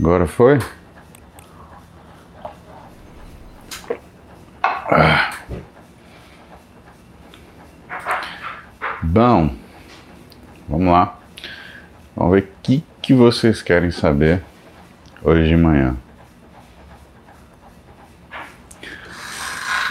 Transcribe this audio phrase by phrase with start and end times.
[0.00, 0.58] Agora foi?
[4.64, 5.34] Ah.
[9.02, 9.54] Bom,
[10.66, 11.18] vamos lá.
[12.16, 14.42] Vamos ver o que, que vocês querem saber
[15.22, 15.94] hoje de manhã.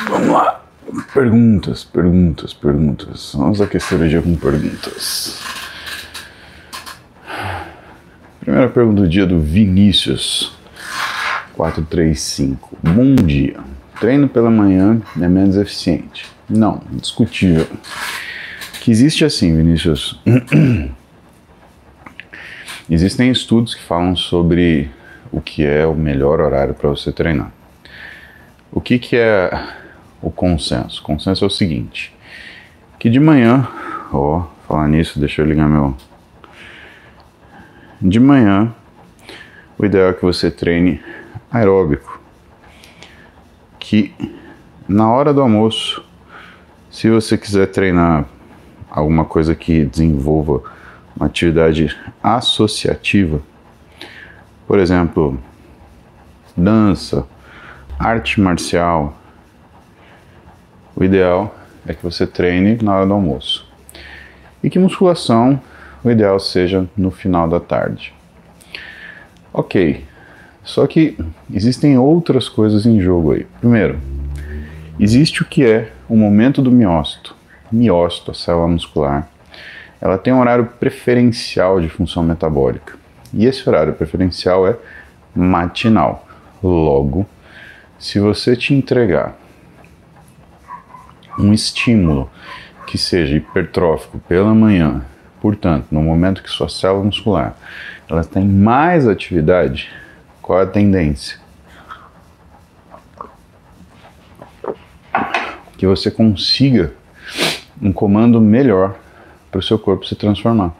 [0.10, 0.64] Vamos lá.
[1.14, 3.36] Perguntas, perguntas, perguntas.
[3.36, 5.48] Vamos aquecer o dia com perguntas.
[8.60, 10.52] Primeira pergunta do dia do Vinícius.
[11.54, 12.77] 435.
[12.84, 13.55] Bom dia.
[14.02, 16.26] Treino pela manhã é menos eficiente.
[16.50, 17.66] Não, discutível.
[18.81, 20.22] Que existe assim, Vinícius.
[22.91, 24.91] Existem estudos que falam sobre
[25.31, 27.53] o que é o melhor horário para você treinar.
[28.73, 29.50] O que, que é
[30.22, 31.00] o consenso?
[31.00, 32.14] O consenso é o seguinte:
[33.00, 33.66] que de manhã,
[34.12, 35.95] ó, falar nisso, deixa eu ligar meu.
[38.02, 38.73] De manhã,
[39.77, 41.02] o ideal é que você treine
[41.52, 42.22] aeróbico.
[43.78, 44.14] Que
[44.88, 46.02] na hora do almoço,
[46.89, 48.25] se você quiser treinar
[48.89, 50.61] alguma coisa que desenvolva
[51.14, 53.42] uma atividade associativa,
[54.66, 55.38] por exemplo,
[56.55, 57.27] dança,
[58.00, 59.14] arte marcial,
[60.95, 61.53] o ideal
[61.86, 63.67] é que você treine na hora do almoço.
[64.64, 65.59] E que musculação,
[66.03, 68.14] o ideal seja no final da tarde.
[69.52, 70.05] Ok,
[70.64, 71.17] só que
[71.52, 73.47] existem outras coisas em jogo aí.
[73.59, 74.00] Primeiro,
[75.00, 77.36] existe o que é o momento do miócito.
[77.72, 79.27] Miócito, a célula muscular,
[80.02, 82.94] ela tem um horário preferencial de função metabólica.
[83.33, 84.75] E esse horário preferencial é
[85.36, 86.27] matinal.
[86.64, 87.25] Logo,
[87.97, 89.38] se você te entregar
[91.38, 92.30] um estímulo
[92.88, 95.03] que seja hipertrófico pela manhã,
[95.42, 97.56] portanto, no momento que sua célula muscular
[98.09, 99.90] ela tem mais atividade,
[100.42, 101.38] qual é a tendência?
[105.78, 106.94] Que você consiga
[107.82, 108.95] um comando melhor
[109.52, 110.73] para o seu corpo se transformar.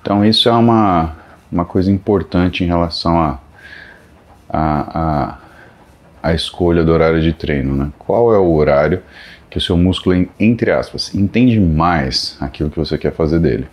[0.00, 1.16] Então isso é uma,
[1.50, 3.38] uma coisa importante em relação a,
[4.48, 5.38] a, a
[6.24, 7.92] a escolha do horário de treino, né?
[7.98, 9.02] Qual é o horário
[9.54, 13.68] que o seu músculo, entre aspas, entende mais aquilo que você quer fazer dele.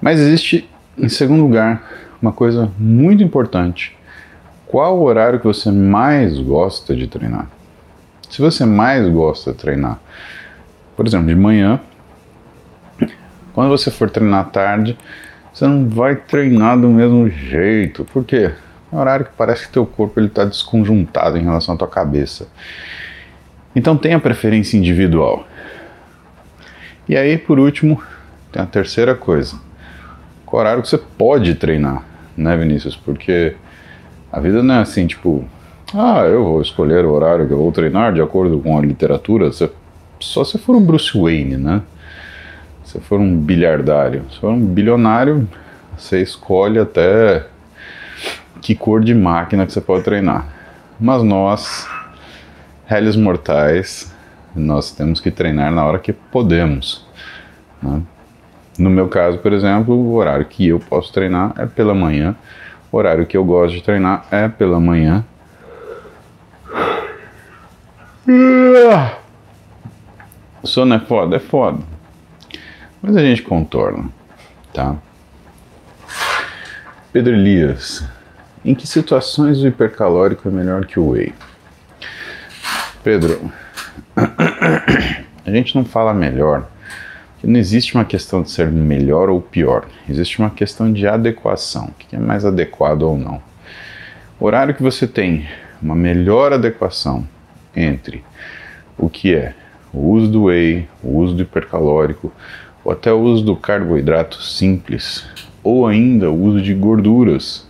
[0.00, 1.86] Mas existe, em segundo lugar,
[2.22, 3.94] uma coisa muito importante.
[4.66, 7.50] Qual o horário que você mais gosta de treinar?
[8.30, 10.00] Se você mais gosta de treinar,
[10.96, 11.78] por exemplo, de manhã,
[13.52, 14.96] quando você for treinar à tarde,
[15.52, 18.06] você não vai treinar do mesmo jeito.
[18.06, 18.52] Por quê?
[18.90, 22.48] É um horário que parece que teu corpo está desconjuntado em relação à tua cabeça.
[23.74, 25.46] Então tenha preferência individual.
[27.08, 28.02] E aí, por último,
[28.52, 29.58] tem a terceira coisa.
[30.44, 32.04] Qual horário que você pode treinar,
[32.36, 32.96] né, Vinícius?
[32.96, 33.54] Porque
[34.32, 35.44] a vida não é assim, tipo,
[35.94, 39.46] ah, eu vou escolher o horário que eu vou treinar de acordo com a literatura.
[39.46, 39.70] Você,
[40.20, 41.82] só se for um Bruce Wayne, né?
[42.84, 44.24] Se for um bilhardário.
[44.30, 45.48] Se for um bilionário,
[45.96, 47.46] você escolhe até
[48.60, 50.46] que cor de máquina que você pode treinar.
[50.98, 51.88] Mas nós,
[52.90, 54.12] réis mortais,
[54.52, 57.06] nós temos que treinar na hora que podemos.
[57.80, 58.02] Né?
[58.76, 62.34] No meu caso, por exemplo, o horário que eu posso treinar é pela manhã.
[62.90, 65.24] O horário que eu gosto de treinar é pela manhã.
[70.64, 71.36] Sono é foda?
[71.36, 71.78] É foda.
[73.00, 74.08] Mas a gente contorna,
[74.74, 74.96] tá?
[77.12, 78.04] Pedro Elias,
[78.64, 81.32] em que situações o hipercalórico é melhor que o whey?
[83.02, 83.50] Pedro,
[84.14, 86.68] a gente não fala melhor,
[87.42, 91.92] não existe uma questão de ser melhor ou pior, existe uma questão de adequação, o
[91.92, 93.40] que é mais adequado ou não.
[94.38, 95.48] O horário que você tem
[95.80, 97.26] uma melhor adequação
[97.74, 98.22] entre
[98.98, 99.54] o que é
[99.94, 102.30] o uso do whey, o uso do hipercalórico,
[102.84, 105.26] ou até o uso do carboidrato simples,
[105.62, 107.66] ou ainda o uso de gorduras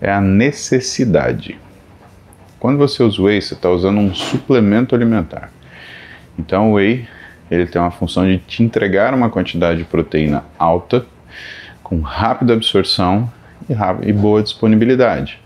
[0.00, 1.56] é a necessidade.
[2.58, 5.50] Quando você usa whey, você está usando um suplemento alimentar.
[6.38, 7.06] Então o whey
[7.50, 11.06] ele tem uma função de te entregar uma quantidade de proteína alta,
[11.82, 13.30] com rápida absorção
[13.68, 15.38] e, rápida, e boa disponibilidade.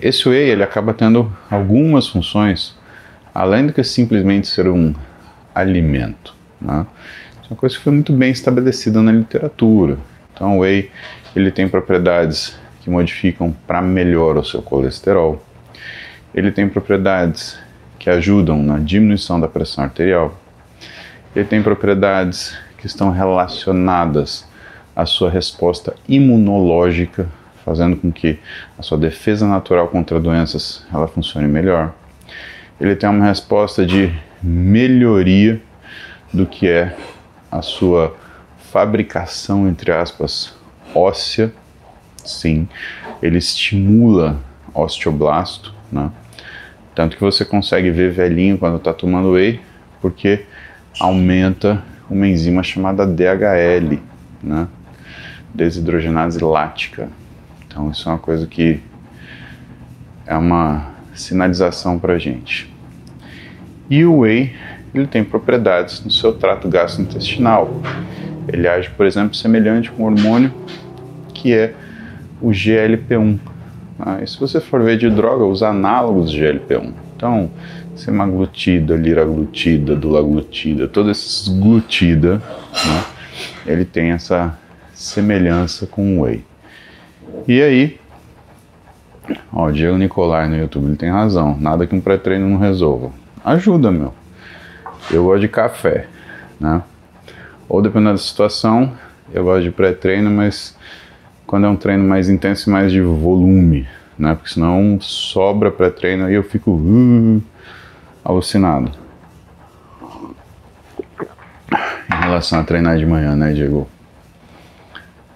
[0.00, 2.76] Esse whey ele acaba tendo algumas funções,
[3.34, 4.94] além do que simplesmente ser um
[5.54, 6.34] alimento.
[6.60, 6.86] Né?
[7.42, 9.98] Isso é uma coisa que foi muito bem estabelecida na literatura.
[10.32, 10.90] Então o whey
[11.34, 12.56] ele tem propriedades
[12.86, 15.42] que modificam para melhor o seu colesterol.
[16.32, 17.58] Ele tem propriedades
[17.98, 20.38] que ajudam na diminuição da pressão arterial.
[21.34, 24.46] Ele tem propriedades que estão relacionadas
[24.94, 27.26] a sua resposta imunológica,
[27.64, 28.38] fazendo com que
[28.78, 31.92] a sua defesa natural contra doenças ela funcione melhor.
[32.80, 35.60] Ele tem uma resposta de melhoria
[36.32, 36.96] do que é
[37.50, 38.16] a sua
[38.70, 40.54] fabricação, entre aspas,
[40.94, 41.52] óssea.
[42.26, 42.68] Sim,
[43.22, 44.40] ele estimula
[44.74, 46.10] osteoblasto, né?
[46.94, 49.60] Tanto que você consegue ver velhinho quando está tomando whey,
[50.00, 50.44] porque
[50.98, 53.98] aumenta uma enzima chamada DHL,
[54.42, 54.68] né?
[55.54, 57.08] Desidrogenase lática.
[57.66, 58.80] Então isso é uma coisa que
[60.26, 62.72] é uma sinalização para gente.
[63.88, 64.54] E o whey
[64.94, 67.82] ele tem propriedades no seu trato gastrointestinal.
[68.48, 70.52] Ele age, por exemplo, semelhante com o hormônio
[71.34, 71.74] que é
[72.40, 73.38] o GLP-1.
[73.98, 76.92] Ah, e se você for ver de droga, os análogos de GLP-1.
[77.16, 77.50] Então,
[77.94, 83.04] semaglutida, liraglutida, dulaglutida, todos esses glutida, né,
[83.66, 84.56] ele tem essa
[84.92, 86.44] semelhança com o whey.
[87.48, 88.00] E aí,
[89.52, 91.56] ó, o Diego Nicolai no YouTube, ele tem razão.
[91.58, 93.10] Nada que um pré-treino não resolva.
[93.44, 94.12] Ajuda, meu.
[95.10, 96.06] Eu gosto de café,
[96.60, 96.82] né?
[97.68, 98.92] Ou dependendo da situação,
[99.32, 100.76] eu gosto de pré-treino, mas
[101.46, 103.86] quando é um treino mais intenso e mais de volume,
[104.18, 104.34] né?
[104.34, 107.42] Porque senão sobra pré-treino e eu fico uh,
[108.24, 108.90] alucinado.
[112.10, 113.88] Em relação a treinar de manhã, né, Diego?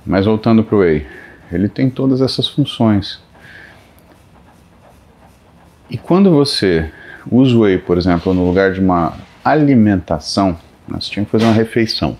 [0.04, 1.06] Mas voltando pro Whey,
[1.52, 3.22] ele tem todas essas funções.
[5.88, 6.90] E quando você
[7.30, 9.14] usa o Whey, por exemplo, no lugar de uma
[9.44, 10.58] alimentação,
[10.88, 12.16] nós tínhamos que fazer uma refeição.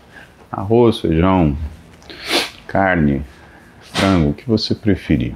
[0.50, 1.56] Arroz, feijão,
[2.66, 3.22] carne,
[3.92, 5.34] frango, o que você preferir.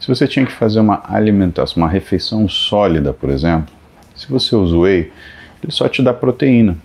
[0.00, 3.72] Se você tinha que fazer uma alimentação, uma refeição sólida, por exemplo,
[4.16, 5.12] se você usa whey,
[5.62, 6.76] ele só te dá proteína.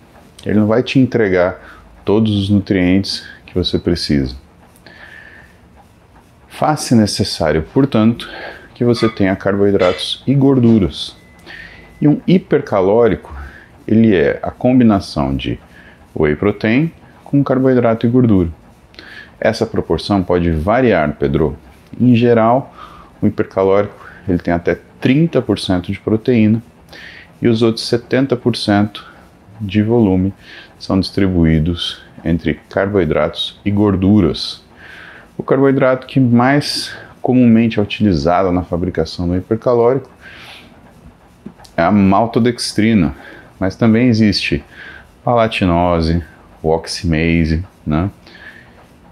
[0.46, 4.36] Ele não vai te entregar todos os nutrientes que você precisa.
[6.48, 8.28] Faz-se necessário, portanto,
[8.74, 11.16] que você tenha carboidratos e gorduras.
[12.00, 13.36] E um hipercalórico,
[13.86, 15.58] ele é a combinação de
[16.14, 16.92] whey protein
[17.24, 18.48] com carboidrato e gordura.
[19.40, 21.56] Essa proporção pode variar, Pedro.
[21.98, 22.74] Em geral,
[23.22, 26.62] o hipercalórico ele tem até 30% de proteína
[27.40, 29.00] e os outros 70%
[29.60, 30.32] de volume
[30.78, 34.62] são distribuídos entre carboidratos e gorduras.
[35.36, 40.10] O carboidrato que mais comumente é utilizado na fabricação do hipercalórico
[41.76, 43.14] é a maltodextrina,
[43.58, 44.64] mas também existe
[45.24, 46.22] palatinose,
[46.62, 48.10] o oximase, né?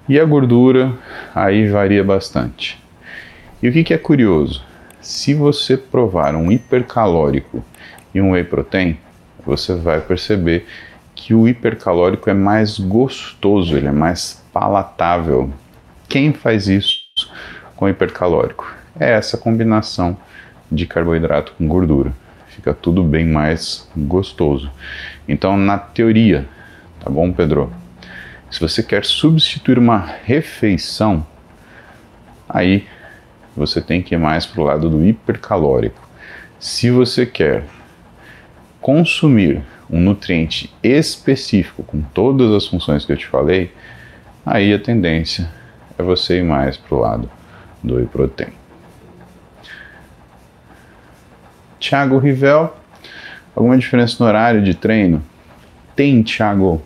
[0.09, 0.93] E a gordura
[1.35, 2.81] aí varia bastante.
[3.63, 4.63] E o que, que é curioso?
[5.01, 7.65] Se você provar um hipercalórico
[8.15, 8.97] e um whey protein,
[9.45, 10.67] você vai perceber
[11.15, 15.51] que o hipercalórico é mais gostoso, ele é mais palatável.
[16.09, 17.01] Quem faz isso
[17.75, 18.73] com hipercalórico?
[18.99, 20.17] É essa combinação
[20.71, 22.13] de carboidrato com gordura.
[22.49, 24.71] Fica tudo bem mais gostoso.
[25.29, 26.47] Então, na teoria,
[27.01, 27.73] tá bom, Pedro?
[28.57, 31.27] Se você quer substituir uma refeição,
[32.49, 32.87] aí
[33.55, 36.01] você tem que ir mais para o lado do hipercalórico.
[36.59, 37.65] Se você quer
[38.81, 39.61] consumir
[39.91, 43.75] um nutriente específico com todas as funções que eu te falei,
[44.47, 45.51] aí a tendência
[45.99, 47.31] é você ir mais para o lado
[47.85, 48.55] do whey protein.
[51.79, 52.75] Tiago Rivel,
[53.55, 55.23] alguma diferença no horário de treino?
[55.95, 56.83] Tem, Tiago.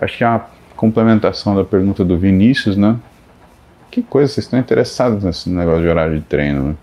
[0.00, 0.46] Acho que é uma
[0.76, 2.96] complementação da pergunta do Vinícius, né?
[3.90, 6.74] Que coisa, vocês estão interessados nesse negócio de horário de treino, né?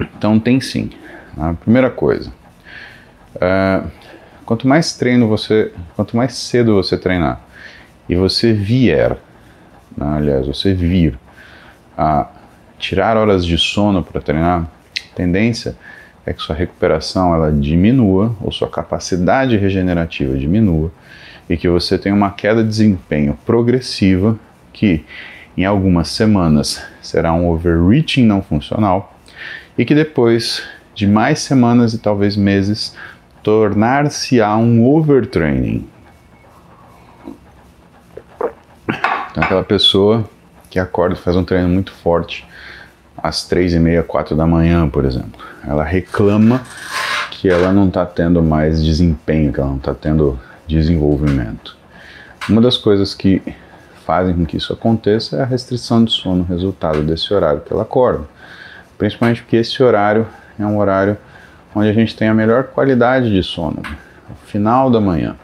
[0.00, 0.90] Então tem sim.
[1.36, 2.32] A primeira coisa,
[3.34, 3.86] uh,
[4.46, 7.40] quanto mais treino você, quanto mais cedo você treinar
[8.08, 9.18] e você vier,
[9.96, 11.18] né, aliás, você vir
[11.96, 12.28] a
[12.78, 15.76] tirar horas de sono para treinar, a tendência
[16.24, 20.90] é que sua recuperação ela diminua ou sua capacidade regenerativa diminua
[21.48, 24.38] e que você tenha uma queda de desempenho progressiva
[24.72, 25.04] que
[25.56, 29.16] em algumas semanas será um overreaching não funcional
[29.78, 30.62] e que depois
[30.94, 32.94] de mais semanas e talvez meses
[33.42, 35.86] tornar-se-á um overtraining.
[39.30, 40.28] Então aquela pessoa
[40.70, 42.46] que acorda e faz um treino muito forte
[43.16, 46.62] às três e meia, quatro da manhã, por exemplo, ela reclama
[47.30, 51.76] que ela não está tendo mais desempenho, que ela não está tendo desenvolvimento.
[52.48, 53.42] Uma das coisas que
[54.04, 57.82] fazem com que isso aconteça é a restrição de sono, resultado desse horário que ela
[57.82, 58.24] acorda.
[58.96, 60.26] Principalmente porque esse horário
[60.58, 61.16] é um horário
[61.74, 63.82] onde a gente tem a melhor qualidade de sono,
[64.28, 65.36] no final da manhã.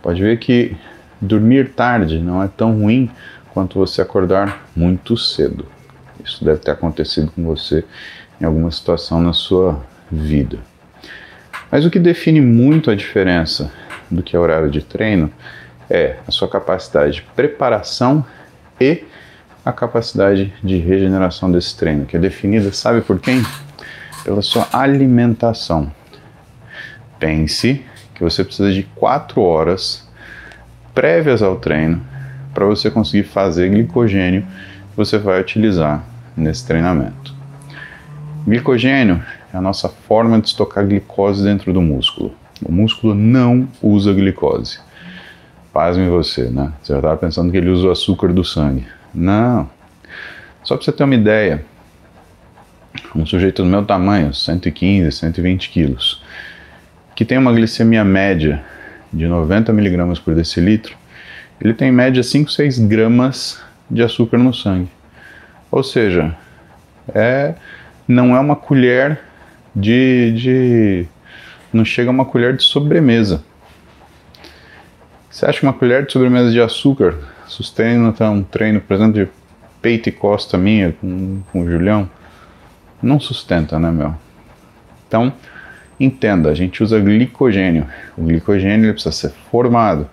[0.00, 0.76] Pode ver que
[1.20, 3.10] dormir tarde não é tão ruim
[3.52, 5.66] quanto você acordar muito cedo.
[6.24, 7.84] Isso deve ter acontecido com você
[8.40, 9.80] em alguma situação na sua
[10.10, 10.58] vida.
[11.70, 13.72] Mas o que define muito a diferença
[14.10, 15.32] do que é horário de treino
[15.88, 18.24] é a sua capacidade de preparação
[18.80, 19.04] e
[19.64, 23.42] a capacidade de regeneração desse treino, que é definida, sabe por quem?
[24.24, 25.90] Pela sua alimentação.
[27.18, 27.84] Pense
[28.14, 30.08] que você precisa de 4 horas
[30.94, 32.00] prévias ao treino
[32.54, 36.02] para você conseguir fazer glicogênio que você vai utilizar
[36.36, 37.34] nesse treinamento.
[38.46, 39.22] Glicogênio
[39.52, 42.34] é a nossa forma de estocar glicose dentro do músculo.
[42.64, 44.78] O músculo não usa glicose.
[45.72, 46.72] Pasme você, né?
[46.82, 48.86] Você já estava pensando que ele usa o açúcar do sangue.
[49.14, 49.68] Não.
[50.62, 51.64] Só para você ter uma ideia,
[53.14, 56.22] um sujeito do meu tamanho, 115, 120 quilos,
[57.14, 58.64] que tem uma glicemia média
[59.12, 60.96] de 90 miligramas por decilitro,
[61.60, 64.90] ele tem em média 5, 6 gramas de açúcar no sangue.
[65.70, 66.34] Ou seja,
[67.14, 67.54] é,
[68.06, 69.20] não é uma colher
[69.74, 71.06] de, de.
[71.72, 73.44] Não chega uma colher de sobremesa.
[75.30, 77.14] Você acha que uma colher de sobremesa de açúcar
[77.46, 79.28] sustenta um treino, por exemplo, de
[79.82, 82.08] peito e costa minha com, com o Julião?
[83.02, 84.14] Não sustenta, né, meu?
[85.06, 85.32] Então,
[85.98, 87.86] Entenda, a gente usa glicogênio.
[88.16, 90.08] O glicogênio precisa ser formado.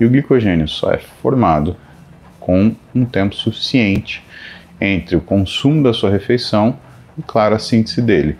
[0.00, 1.76] E o glicogênio só é formado
[2.40, 4.24] com um tempo suficiente
[4.80, 6.78] entre o consumo da sua refeição
[7.18, 8.38] e, claro, a síntese dele,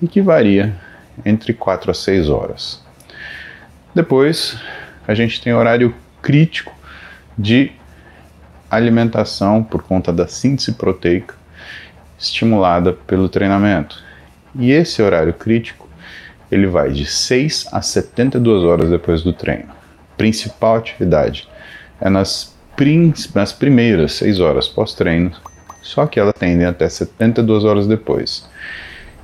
[0.00, 0.74] e que varia
[1.24, 2.82] entre 4 a 6 horas.
[3.94, 4.56] Depois,
[5.06, 6.72] a gente tem horário crítico
[7.36, 7.72] de
[8.70, 11.34] alimentação por conta da síntese proteica
[12.18, 14.02] estimulada pelo treinamento.
[14.54, 15.88] E esse horário crítico
[16.50, 19.70] ele vai de 6 a 72 horas depois do treino.
[20.16, 21.48] Principal atividade
[22.00, 22.54] é nas,
[23.34, 25.32] nas primeiras 6 horas pós-treino,
[25.82, 28.48] só que elas tendem até 72 horas depois.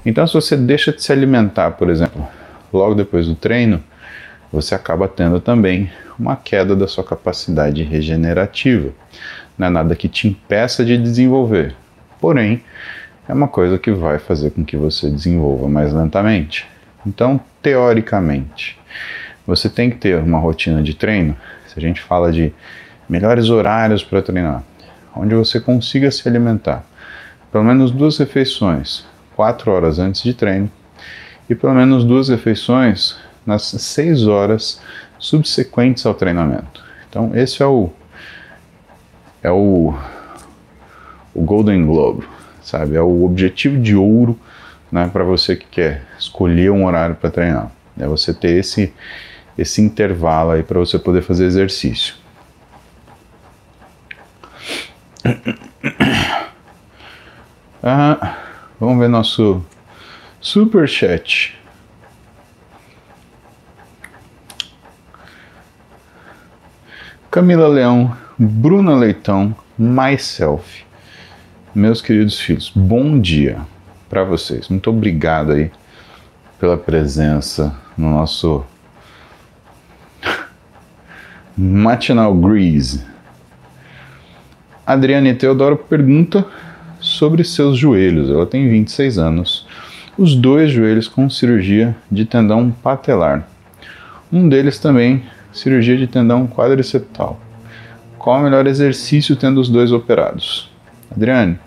[0.09, 2.27] Então, se você deixa de se alimentar, por exemplo,
[2.73, 3.85] logo depois do treino,
[4.51, 8.89] você acaba tendo também uma queda da sua capacidade regenerativa.
[9.59, 11.75] Não é nada que te impeça de desenvolver,
[12.19, 12.63] porém,
[13.29, 16.67] é uma coisa que vai fazer com que você desenvolva mais lentamente.
[17.07, 18.79] Então, teoricamente,
[19.47, 21.37] você tem que ter uma rotina de treino.
[21.67, 22.51] Se a gente fala de
[23.07, 24.63] melhores horários para treinar,
[25.15, 26.83] onde você consiga se alimentar,
[27.53, 29.07] pelo menos duas refeições,
[29.39, 30.69] quatro horas antes de treino,
[31.49, 33.17] e pelo menos duas refeições
[33.47, 34.81] nas seis horas
[35.17, 36.83] subsequentes ao treinamento.
[37.09, 37.89] Então, esse é o
[39.41, 39.97] é o,
[41.33, 42.27] o Golden Globe,
[42.65, 42.97] sabe?
[42.97, 44.37] É o objetivo de ouro
[44.91, 47.71] né, para você que quer escolher um horário para treinar.
[47.97, 48.93] É você ter esse,
[49.57, 52.17] esse intervalo aí para você poder fazer exercício.
[57.81, 58.48] Ah,
[58.79, 59.65] vamos ver nosso
[60.41, 61.57] super chat.
[67.31, 70.85] Camila Leão, Bruna Leitão, myself.
[71.75, 73.61] Meus queridos filhos, bom dia
[74.09, 74.69] para vocês.
[74.69, 75.71] Muito obrigado aí
[76.59, 78.65] pela presença no nosso
[81.57, 83.05] Matinal Grease.
[84.87, 86.47] Adriane Teodoro pergunta
[87.01, 88.31] sobre seus joelhos.
[88.31, 89.67] Ela tem 26 anos.
[90.17, 93.49] Os dois joelhos com cirurgia de tendão patelar.
[94.33, 97.41] Um deles também cirurgia de tendão quadricetal.
[98.19, 100.71] Qual o melhor exercício tendo os dois operados?
[101.11, 101.59] Adriane,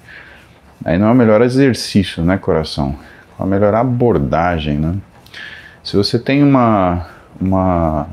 [0.83, 2.95] Aí não é o melhor exercício, né, coração?
[3.39, 4.95] É a melhor abordagem, né?
[5.83, 7.07] Se você tem uma,
[7.39, 8.07] uma,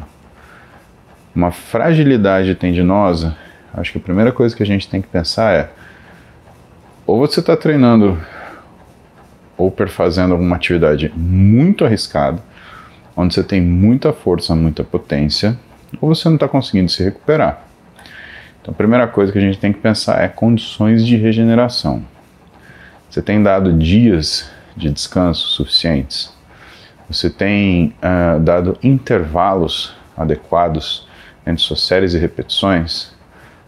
[1.34, 3.36] uma fragilidade tendinosa,
[3.72, 5.70] acho que a primeira coisa que a gente tem que pensar é
[7.08, 8.22] ou você está treinando
[9.56, 12.38] ou fazendo alguma atividade muito arriscada,
[13.16, 15.58] onde você tem muita força, muita potência,
[16.02, 17.64] ou você não está conseguindo se recuperar.
[18.60, 22.04] Então, a primeira coisa que a gente tem que pensar é condições de regeneração.
[23.08, 26.30] Você tem dado dias de descanso suficientes?
[27.08, 31.08] Você tem uh, dado intervalos adequados
[31.46, 33.17] entre suas séries e repetições?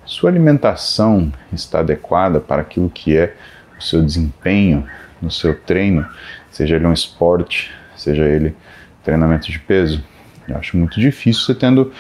[0.05, 3.35] Sua alimentação está adequada para aquilo que é
[3.79, 4.87] o seu desempenho
[5.21, 6.07] no seu treino,
[6.51, 8.57] seja ele um esporte, seja ele
[9.05, 10.03] treinamento de peso?
[10.49, 11.93] Eu acho muito difícil você tendo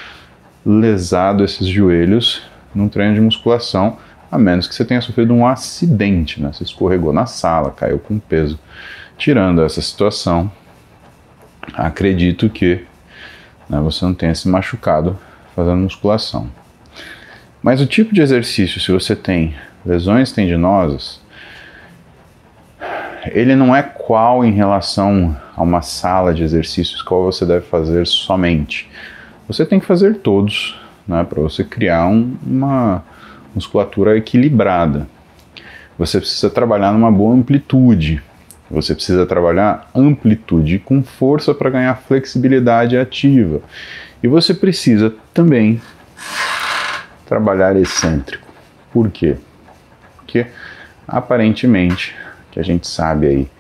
[0.65, 2.43] lesado esses joelhos
[2.75, 3.99] num treino de musculação
[4.31, 6.53] a menos que você tenha sofrido um acidente, né?
[6.53, 8.59] Você escorregou na sala, caiu com peso.
[9.19, 10.51] Tirando essa situação,
[11.75, 12.85] acredito que
[13.69, 15.19] né, você não tenha se machucado
[15.55, 16.49] fazendo musculação.
[17.63, 21.21] Mas o tipo de exercício, se você tem lesões tendinosas,
[23.33, 28.07] ele não é qual em relação a uma sala de exercícios qual você deve fazer
[28.07, 28.91] somente.
[29.47, 33.05] Você tem que fazer todos, né, para você criar um, uma
[33.55, 35.07] musculatura equilibrada.
[35.99, 38.23] Você precisa trabalhar numa boa amplitude.
[38.71, 43.61] Você precisa trabalhar amplitude com força para ganhar flexibilidade ativa.
[44.23, 45.81] E você precisa também
[47.31, 48.45] trabalhar excêntrico.
[48.93, 49.37] Por quê?
[50.17, 50.49] Porque
[51.07, 52.17] aparentemente,
[52.51, 53.51] que a gente sabe aí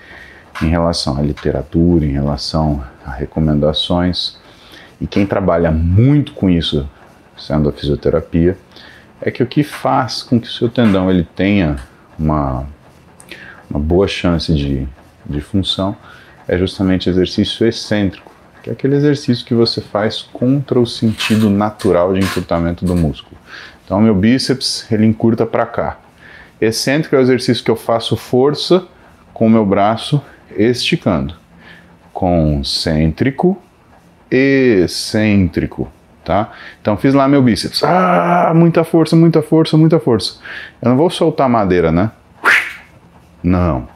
[0.60, 4.36] em relação à literatura, em relação a recomendações,
[5.00, 6.90] e quem trabalha muito com isso,
[7.38, 8.58] sendo a fisioterapia,
[9.22, 11.76] é que o que faz com que o seu tendão ele tenha
[12.18, 12.66] uma,
[13.70, 14.84] uma boa chance de,
[15.24, 15.96] de função
[16.48, 18.29] é justamente exercício excêntrico,
[18.62, 23.36] que é aquele exercício que você faz contra o sentido natural de encurtamento do músculo.
[23.84, 25.98] Então, meu bíceps ele encurta para cá.
[26.60, 28.86] Excêntrico é o exercício que eu faço força
[29.32, 30.22] com o meu braço
[30.56, 31.34] esticando.
[32.12, 33.60] Concêntrico,
[34.30, 35.90] excêntrico,
[36.24, 36.52] tá?
[36.80, 37.82] Então fiz lá meu bíceps.
[37.82, 40.38] Ah, muita força, muita força, muita força.
[40.82, 42.10] Eu não vou soltar madeira, né?
[43.42, 43.88] Não,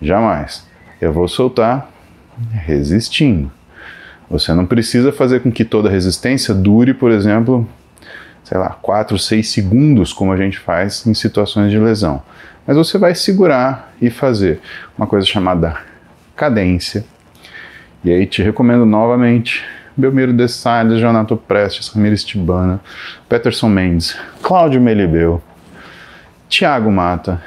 [0.00, 0.66] jamais.
[1.00, 1.90] Eu vou soltar
[2.50, 3.50] resistindo.
[4.28, 7.66] Você não precisa fazer com que toda resistência dure, por exemplo,
[8.42, 12.22] sei lá, 4, 6 segundos, como a gente faz em situações de lesão.
[12.66, 14.60] Mas você vai segurar e fazer
[14.98, 15.76] uma coisa chamada
[16.34, 17.04] cadência.
[18.04, 19.64] E aí te recomendo novamente
[19.96, 22.80] Belmiro de Salles, Jonato Prestes, Ramires Tibana,
[23.28, 25.42] Peterson Mendes, Cláudio Melibeu,
[26.48, 27.42] Tiago Mata,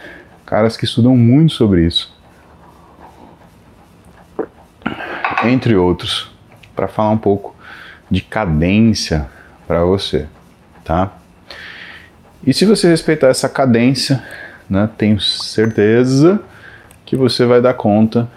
[0.45, 2.11] caras que estudam muito sobre isso,
[5.43, 6.31] entre outros,
[6.79, 7.53] para falar um pouco
[8.09, 9.27] de cadência
[9.67, 10.27] para você,
[10.85, 11.11] tá?
[12.45, 14.23] E se você respeitar essa cadência,
[14.69, 16.41] né, tenho certeza
[17.05, 18.29] que você vai dar conta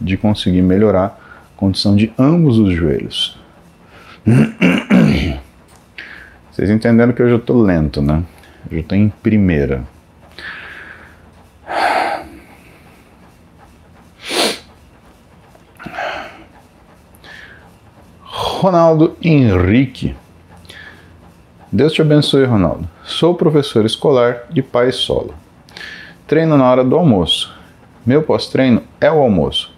[0.00, 3.38] de conseguir melhorar a condição de ambos os joelhos.
[6.50, 8.24] Vocês entenderam que eu já estou lento, né?
[8.68, 9.84] Eu estou em primeira.
[18.64, 20.16] Ronaldo Henrique.
[21.70, 22.88] Deus te abençoe, Ronaldo.
[23.04, 25.34] Sou professor escolar de pai solo.
[26.26, 27.54] Treino na hora do almoço.
[28.06, 29.70] Meu pós-treino é o almoço.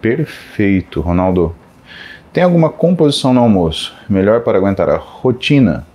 [0.00, 1.54] Perfeito, Ronaldo.
[2.32, 5.86] Tem alguma composição no almoço melhor para aguentar a rotina?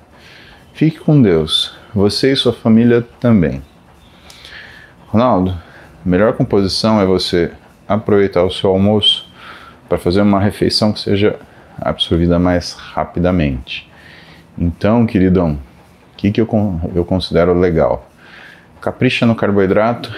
[0.71, 1.75] Fique com Deus.
[1.93, 3.61] Você e sua família também.
[5.09, 7.51] Ronaldo, a melhor composição é você
[7.85, 9.29] aproveitar o seu almoço
[9.89, 11.37] para fazer uma refeição que seja
[11.79, 13.89] absorvida mais rapidamente.
[14.57, 15.53] Então, queridão,
[16.13, 16.47] o que, que eu,
[16.93, 18.09] eu considero legal?
[18.81, 20.13] Capricha no carboidrato,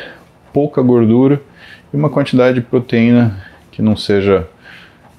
[0.52, 1.42] pouca gordura
[1.94, 3.38] e uma quantidade de proteína
[3.72, 4.48] que não seja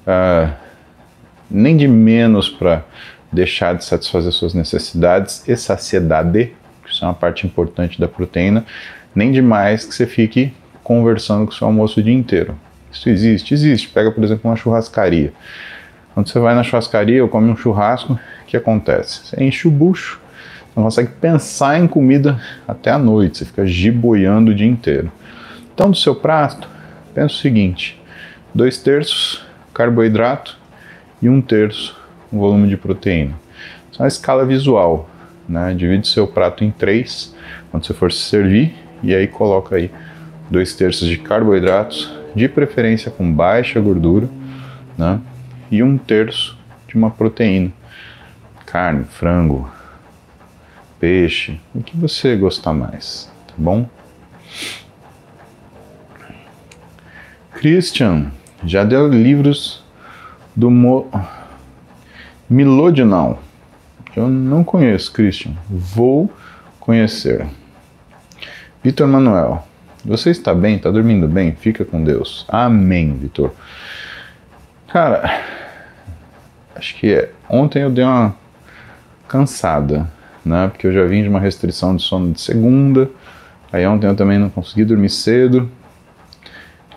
[0.05, 0.51] uh,
[1.49, 2.83] nem de menos para
[3.31, 8.65] deixar de satisfazer suas necessidades e saciedade, que isso é uma parte importante da proteína,
[9.13, 12.57] nem de mais que você fique conversando com seu almoço o dia inteiro.
[12.91, 13.53] Isso existe?
[13.53, 13.89] Existe.
[13.89, 15.33] Pega, por exemplo, uma churrascaria.
[16.17, 19.23] Quando você vai na churrascaria ou come um churrasco, o que acontece?
[19.23, 20.19] Você enche o bucho,
[20.75, 25.11] não consegue pensar em comida até a noite, você fica giboiando o dia inteiro.
[25.71, 26.67] Então, do seu prato,
[27.13, 28.01] pensa o seguinte:
[28.51, 30.57] dois terços carboidrato
[31.21, 31.95] e um terço
[32.31, 33.35] o volume de proteína.
[33.91, 35.07] Isso é uma escala visual,
[35.47, 35.71] né?
[35.75, 37.35] Divide seu prato em três
[37.69, 39.91] quando você for se servir e aí coloca aí
[40.49, 44.27] dois terços de carboidratos, de preferência com baixa gordura,
[44.97, 45.21] né?
[45.69, 47.71] E um terço de uma proteína,
[48.65, 49.69] carne, frango,
[50.99, 53.87] peixe, o que você gostar mais, tá bom?
[57.53, 58.31] Christian
[58.63, 59.83] já deu livros
[60.55, 61.09] do Mo...
[62.49, 63.41] Milodinal.
[64.15, 65.53] Eu não conheço, Christian.
[65.69, 66.31] Vou
[66.79, 67.45] conhecer.
[68.83, 69.67] Vitor Manuel.
[70.05, 70.77] Você está bem?
[70.77, 71.53] Está dormindo bem?
[71.53, 72.45] Fica com Deus.
[72.47, 73.51] Amém, Vitor.
[74.87, 75.43] Cara,
[76.77, 77.29] acho que.
[77.49, 78.35] Ontem eu dei uma
[79.27, 80.07] cansada
[80.47, 80.69] né?
[80.69, 83.09] Porque eu já vim de uma restrição de sono de segunda.
[83.71, 85.69] Aí ontem eu também não consegui dormir cedo.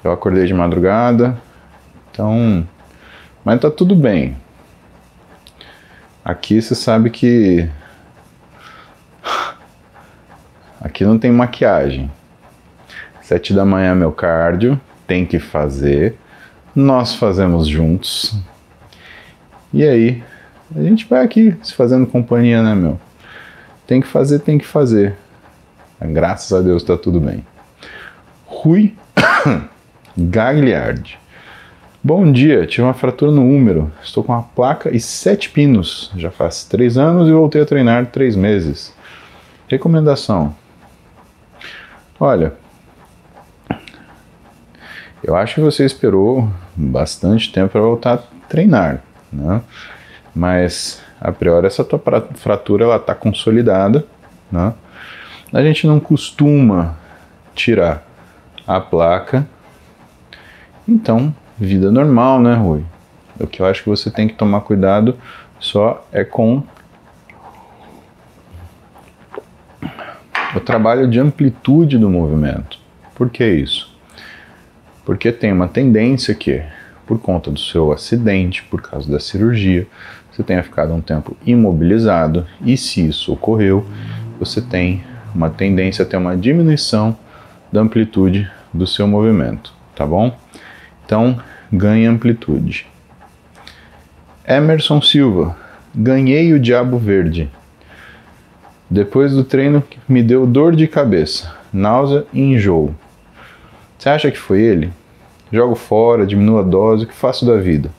[0.02, 1.36] Eu acordei de madrugada.
[2.10, 2.66] Então,
[3.44, 4.36] mas tá tudo bem.
[6.24, 7.68] Aqui você sabe que
[10.80, 12.10] aqui não tem maquiagem.
[13.20, 16.16] Sete da manhã meu cardio, tem que fazer.
[16.74, 18.36] Nós fazemos juntos.
[19.72, 20.22] E aí,
[20.74, 22.98] a gente vai aqui se fazendo companhia, né, meu?
[23.90, 25.16] tem que fazer, tem que fazer.
[26.00, 27.44] Graças a Deus está tudo bem.
[28.46, 28.94] Rui
[30.16, 31.18] Gagliardi.
[32.00, 33.90] Bom dia, tive uma fratura no úmero.
[34.00, 36.12] Estou com uma placa e sete pinos.
[36.16, 38.94] Já faz três anos e voltei a treinar três meses.
[39.66, 40.54] Recomendação:
[42.20, 42.52] Olha,
[45.20, 49.62] eu acho que você esperou bastante tempo para voltar a treinar, né?
[50.34, 52.00] Mas a priori essa tua
[52.34, 54.04] fratura ela está consolidada,
[54.50, 54.72] né?
[55.52, 56.96] A gente não costuma
[57.54, 58.06] tirar
[58.66, 59.46] a placa,
[60.86, 62.84] então vida normal, né, Rui?
[63.38, 65.16] O que eu acho que você tem que tomar cuidado
[65.58, 66.62] só é com
[70.54, 72.78] o trabalho de amplitude do movimento.
[73.14, 73.94] Por que isso?
[75.04, 76.62] Porque tem uma tendência que,
[77.10, 79.84] por conta do seu acidente, por causa da cirurgia,
[80.30, 83.84] você tenha ficado um tempo imobilizado e se isso ocorreu,
[84.38, 85.02] você tem
[85.34, 87.18] uma tendência a ter uma diminuição
[87.72, 90.38] da amplitude do seu movimento, tá bom?
[91.04, 91.36] Então,
[91.72, 92.86] ganhe amplitude.
[94.46, 95.56] Emerson Silva,
[95.92, 97.50] ganhei o Diabo Verde.
[98.88, 102.94] Depois do treino, me deu dor de cabeça, náusea e enjoo.
[103.98, 104.99] Você acha que foi ele?
[105.52, 107.90] Jogo fora, diminuo a dose, o que faço da vida?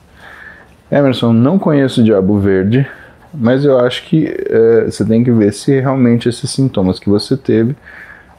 [0.91, 2.87] Emerson, não conheço o Diabo Verde,
[3.33, 7.37] mas eu acho que é, você tem que ver se realmente esses sintomas que você
[7.37, 7.75] teve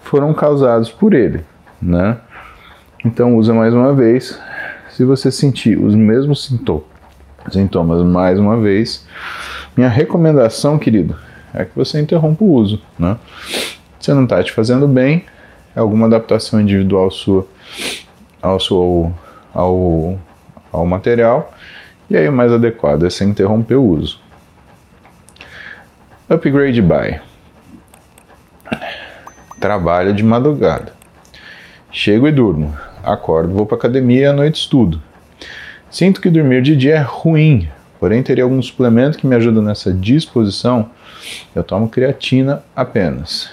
[0.03, 1.45] foram causados por ele,
[1.81, 2.19] né?
[3.05, 4.39] Então usa mais uma vez.
[4.91, 6.51] Se você sentir os mesmos
[7.51, 9.07] sintomas mais uma vez,
[9.77, 11.17] minha recomendação, querido,
[11.55, 13.17] é que você interrompa o uso, né?
[13.99, 15.25] Se não está te fazendo bem,
[15.75, 17.47] é alguma adaptação individual sua
[18.43, 19.15] ao, seu,
[19.55, 20.19] ao,
[20.73, 21.55] ao material,
[22.11, 24.21] e aí o mais adequado é você interromper o uso.
[26.29, 27.21] Upgrade by.
[29.61, 30.93] Trabalho de madrugada.
[31.91, 32.77] Chego e durmo.
[33.05, 35.01] Acordo, vou para academia e à noite estudo.
[35.91, 37.69] Sinto que dormir de dia é ruim,
[38.01, 40.91] porém teria algum suplemento que me ajuda nessa disposição.
[41.55, 43.51] Eu tomo creatina apenas.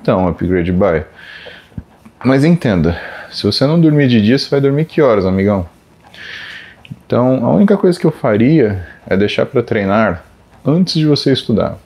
[0.00, 1.04] Então, upgrade by.
[2.24, 2.98] Mas entenda,
[3.30, 5.68] se você não dormir de dia, você vai dormir que horas, amigão?
[6.90, 10.24] Então, a única coisa que eu faria é deixar para treinar
[10.64, 11.78] antes de você estudar.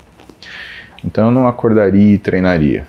[1.05, 2.87] Então, eu não acordaria e treinaria.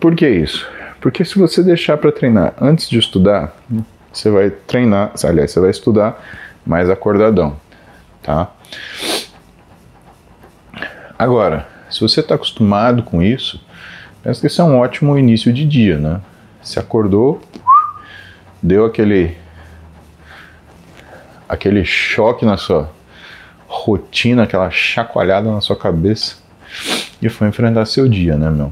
[0.00, 0.66] Por que isso?
[1.00, 3.56] Porque se você deixar para treinar antes de estudar,
[4.12, 6.22] você vai treinar, aliás, você vai estudar
[6.66, 7.56] mais acordadão,
[8.22, 8.50] tá?
[11.18, 13.64] Agora, se você está acostumado com isso,
[14.28, 16.20] Penso que isso é um ótimo início de dia, né?
[16.62, 17.40] Se acordou,
[18.62, 19.34] deu aquele
[21.48, 22.90] aquele choque na sua
[23.66, 26.36] rotina, aquela chacoalhada na sua cabeça
[27.22, 28.70] e foi enfrentar seu dia, né, meu?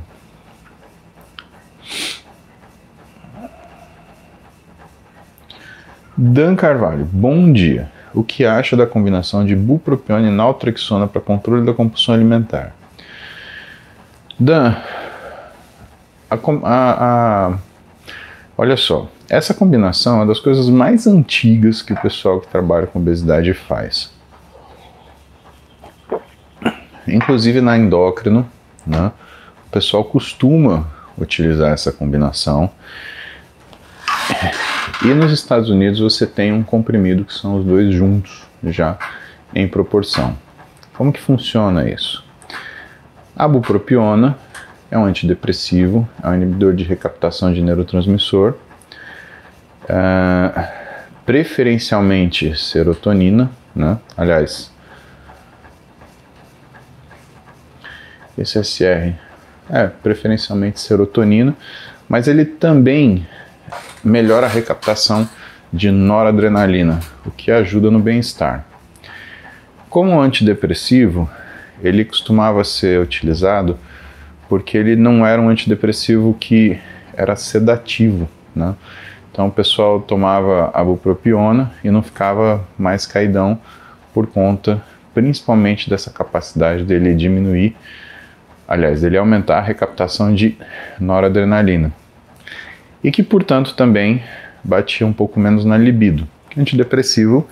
[6.15, 7.91] Dan Carvalho, bom dia.
[8.13, 12.75] O que acha da combinação de bupropiona e naltrexona para controle da compulsão alimentar?
[14.39, 14.77] Dan,
[16.31, 17.59] a, a, a,
[18.59, 22.87] olha só, essa combinação é uma das coisas mais antigas que o pessoal que trabalha
[22.87, 24.11] com obesidade faz.
[27.07, 28.49] Inclusive na endócrino,
[28.87, 29.13] né,
[29.67, 32.71] o pessoal costuma utilizar essa combinação.
[35.05, 38.99] E nos Estados Unidos você tem um comprimido que são os dois juntos, já
[39.55, 40.37] em proporção.
[40.97, 42.25] Como que funciona isso?
[43.37, 44.37] A bupropiona
[44.91, 48.55] é um antidepressivo, é um inibidor de recaptação de neurotransmissor,
[49.85, 50.69] uh,
[51.25, 53.99] preferencialmente serotonina, né?
[54.17, 54.71] aliás,
[58.39, 59.15] esse SR
[59.69, 61.55] é preferencialmente serotonina,
[62.09, 63.27] mas ele também
[64.05, 65.29] melhora a recaptação
[65.73, 68.65] de noradrenalina, o que ajuda no bem-estar.
[69.91, 71.29] Como antidepressivo,
[71.83, 73.79] ele costumava ser utilizado
[74.49, 76.79] porque ele não era um antidepressivo que
[77.15, 78.75] era sedativo, né?
[79.31, 83.59] Então o pessoal tomava a bupropiona e não ficava mais caidão
[84.15, 84.83] por conta
[85.17, 87.75] principalmente dessa capacidade dele diminuir,
[88.69, 90.59] aliás, dele aumentar a recaptação de
[91.01, 91.91] noradrenalina.
[93.03, 94.23] E que, portanto, também
[94.63, 96.29] batia um pouco menos na libido.
[96.55, 97.49] O antidepressivo,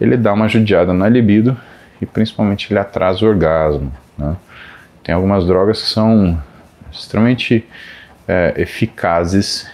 [0.00, 1.54] ele dá uma judiada na libido
[2.00, 4.34] e principalmente ele atrasa o orgasmo, né?
[5.08, 6.38] Tem algumas drogas que são
[6.92, 7.66] extremamente
[8.28, 9.66] é, eficazes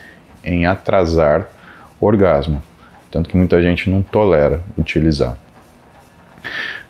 [0.45, 1.49] em atrasar
[2.01, 2.63] o orgasmo,
[3.11, 5.37] tanto que muita gente não tolera utilizar.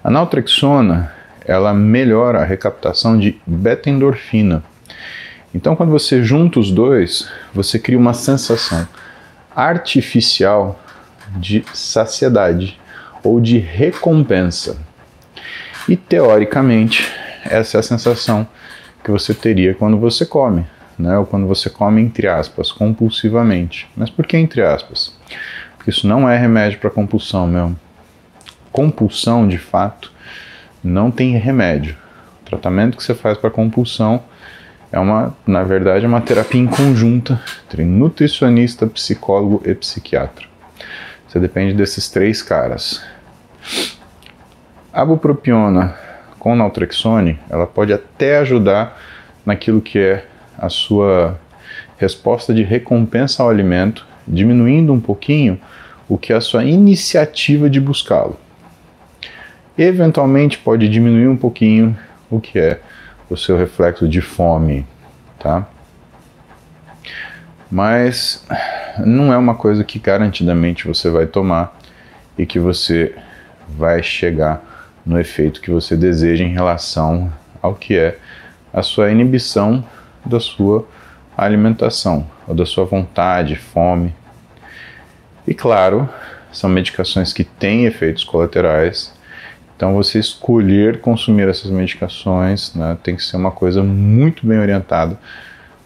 [0.04, 1.10] A naltrexona
[1.46, 4.62] ela melhora a recaptação de beta-endorfina.
[5.54, 8.86] Então, quando você junta os dois, você cria uma sensação
[9.56, 10.78] artificial
[11.30, 12.78] de saciedade
[13.22, 14.76] ou de recompensa.
[15.88, 17.10] E teoricamente,
[17.44, 18.46] essa é a sensação
[19.02, 20.66] que você teria quando você come,
[20.98, 21.18] né?
[21.18, 23.88] Ou quando você come entre aspas, compulsivamente.
[23.96, 25.16] Mas por que entre aspas?
[25.76, 27.74] Porque isso não é remédio para compulsão, meu.
[28.72, 30.10] Compulsão, de fato,
[30.82, 31.96] não tem remédio.
[32.42, 34.22] O tratamento que você faz para compulsão
[34.90, 40.46] é uma, na verdade, é uma terapia em conjunta entre nutricionista, psicólogo e psiquiatra.
[41.28, 43.04] Você depende desses três caras.
[44.92, 46.03] A bupropiona
[46.44, 49.00] com naltrexone, ela pode até ajudar
[49.46, 50.26] naquilo que é
[50.58, 51.40] a sua
[51.96, 55.58] resposta de recompensa ao alimento, diminuindo um pouquinho
[56.06, 58.38] o que é a sua iniciativa de buscá-lo.
[59.78, 61.96] Eventualmente pode diminuir um pouquinho
[62.30, 62.78] o que é
[63.30, 64.86] o seu reflexo de fome,
[65.38, 65.66] tá?
[67.70, 68.46] Mas
[68.98, 71.74] não é uma coisa que garantidamente você vai tomar
[72.36, 73.14] e que você
[73.66, 74.74] vai chegar
[75.04, 78.18] no efeito que você deseja em relação ao que é
[78.72, 79.84] a sua inibição
[80.24, 80.86] da sua
[81.36, 84.14] alimentação, ou da sua vontade, fome.
[85.46, 86.08] E claro,
[86.52, 89.12] são medicações que têm efeitos colaterais.
[89.76, 95.18] Então, você escolher consumir essas medicações né, tem que ser uma coisa muito bem orientada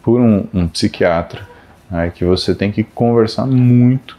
[0.03, 1.47] por um, um psiquiatra,
[1.91, 4.17] né, que você tem que conversar muito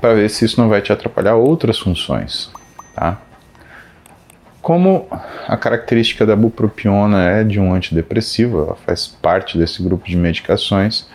[0.00, 2.50] para ver se isso não vai te atrapalhar outras funções,
[2.94, 3.18] tá?
[4.60, 5.08] Como
[5.48, 11.08] a característica da bupropiona é de um antidepressivo, ela faz parte desse grupo de medicações,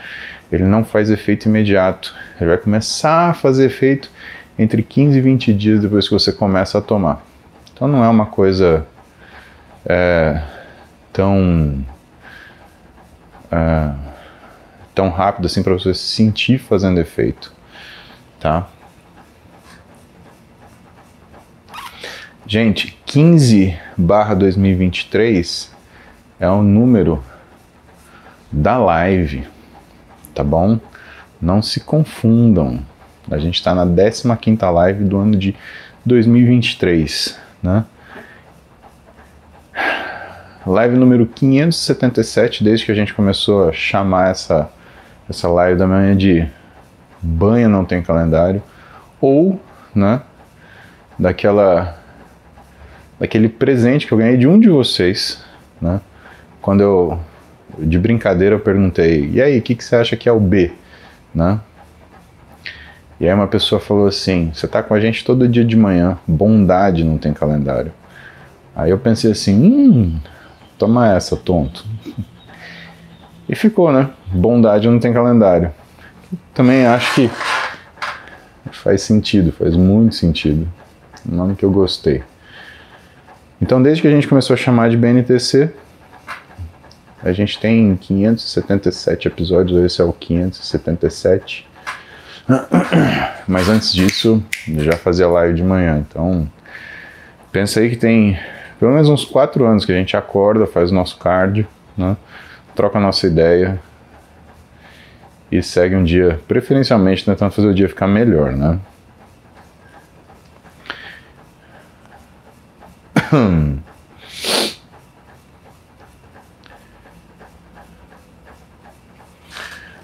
[0.52, 2.14] ele não faz efeito imediato.
[2.40, 4.10] Ele vai começar a fazer efeito
[4.58, 7.22] entre 15 e 20 dias depois que você começa a tomar.
[7.74, 8.86] Então não é uma coisa
[9.86, 10.42] é,
[11.14, 11.86] tão
[13.52, 13.92] é,
[14.96, 17.54] tão rápido assim para você sentir fazendo efeito,
[18.40, 18.68] tá?
[22.50, 25.70] Gente, 15 barra 2023
[26.40, 27.22] é o número
[28.50, 29.46] da live,
[30.34, 30.80] tá bom?
[31.42, 32.80] Não se confundam.
[33.30, 35.58] A gente está na 15 live do ano de
[36.06, 37.84] 2023, né?
[40.66, 44.72] Live número 577, desde que a gente começou a chamar essa,
[45.30, 46.48] essa live da manhã de
[47.22, 48.64] banho não tem calendário,
[49.20, 49.62] ou,
[49.94, 50.22] né,
[51.20, 52.07] daquela
[53.20, 55.44] daquele presente que eu ganhei de um de vocês,
[55.82, 56.02] né?
[56.62, 57.20] Quando eu,
[57.80, 60.72] de brincadeira, eu perguntei, e aí, o que, que você acha que é o B,
[61.34, 61.60] né?
[63.20, 66.20] E aí uma pessoa falou assim, você tá com a gente todo dia de manhã,
[66.28, 67.92] bondade não tem calendário.
[68.76, 70.20] Aí eu pensei assim, hum,
[70.78, 71.84] toma essa, tonto.
[73.50, 74.12] E ficou, né?
[74.32, 75.72] Bondade não tem calendário.
[76.54, 77.32] Também acho que
[78.72, 80.68] faz sentido, faz muito sentido.
[81.28, 82.24] Um nome que eu gostei.
[83.62, 85.72] Então, desde que a gente começou a chamar de BNTC,
[87.24, 91.68] a gente tem 577 episódios, esse é o 577.
[93.48, 94.44] Mas antes disso,
[94.78, 96.04] já fazia live de manhã.
[96.08, 96.48] Então,
[97.52, 98.38] pensa aí que tem
[98.80, 101.68] pelo menos uns 4 anos que a gente acorda, faz o nosso cardio,
[101.98, 102.16] né?
[102.76, 103.80] troca a nossa ideia
[105.52, 108.80] e segue um dia, preferencialmente tentando fazer o dia ficar melhor, né?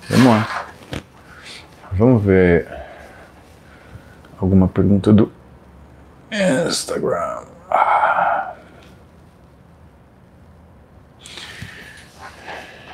[0.09, 0.65] Vamos lá.
[1.93, 2.67] Vamos ver
[4.39, 5.31] alguma pergunta do
[6.67, 7.45] Instagram.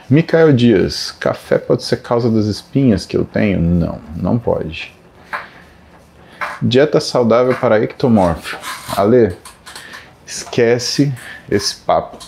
[0.10, 3.60] Micael Dias, café pode ser causa das espinhas que eu tenho?
[3.62, 4.94] Não, não pode.
[6.62, 8.58] Dieta saudável para ectomorfo.
[8.98, 9.38] Ale,
[10.30, 11.12] esquece
[11.50, 12.20] esse papo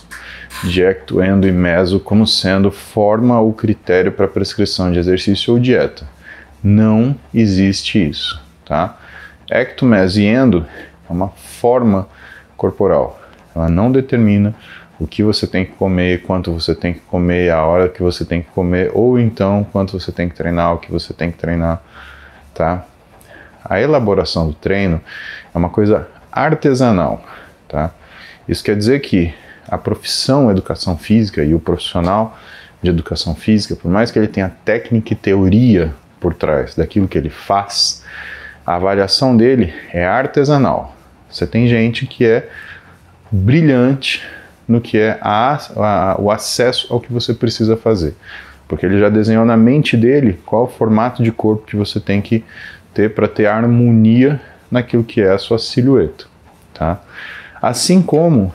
[0.64, 5.60] de ecto, endo e meso como sendo forma ou critério para prescrição de exercício ou
[5.60, 6.08] dieta.
[6.64, 8.98] Não existe isso, tá?
[9.50, 10.66] Ecto, meso e endo
[11.08, 12.08] é uma forma
[12.58, 13.20] corporal.
[13.56, 14.56] Ela não determina
[15.00, 18.26] o que você tem que comer, quanto você tem que comer, a hora que você
[18.26, 21.38] tem que comer, ou então quanto você tem que treinar, o que você tem que
[21.38, 21.82] treinar,
[22.54, 22.86] tá?
[23.64, 25.02] A elaboração do treino
[25.54, 27.24] é uma coisa artesanal.
[27.72, 27.92] Tá?
[28.50, 29.34] Isso quer dizer que
[29.66, 32.38] a profissão educação física e o profissional
[32.84, 37.18] de educação física, por mais que ele tenha técnica e teoria por trás daquilo que
[37.18, 38.04] ele faz,
[38.66, 40.94] a avaliação dele é artesanal.
[41.30, 42.50] Você tem gente que é
[43.32, 44.22] brilhante
[44.68, 48.16] no que é a, a, o acesso ao que você precisa fazer.
[48.68, 52.22] Porque ele já desenhou na mente dele qual o formato de corpo que você tem
[52.22, 52.44] que
[52.94, 56.26] ter para ter harmonia naquilo que é a sua silhueta.
[56.74, 57.00] Tá?
[57.62, 58.54] Assim como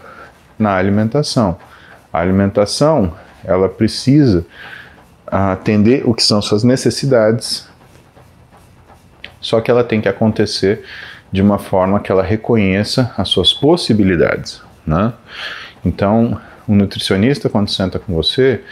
[0.58, 1.58] na alimentação.
[2.12, 3.14] A alimentação
[3.44, 4.44] ela precisa
[5.26, 7.68] atender o que são suas necessidades,
[9.40, 10.84] só que ela tem que acontecer
[11.30, 14.62] de uma forma que ela reconheça as suas possibilidades.
[14.86, 15.12] Né?
[15.84, 18.62] Então, o nutricionista, quando senta com você,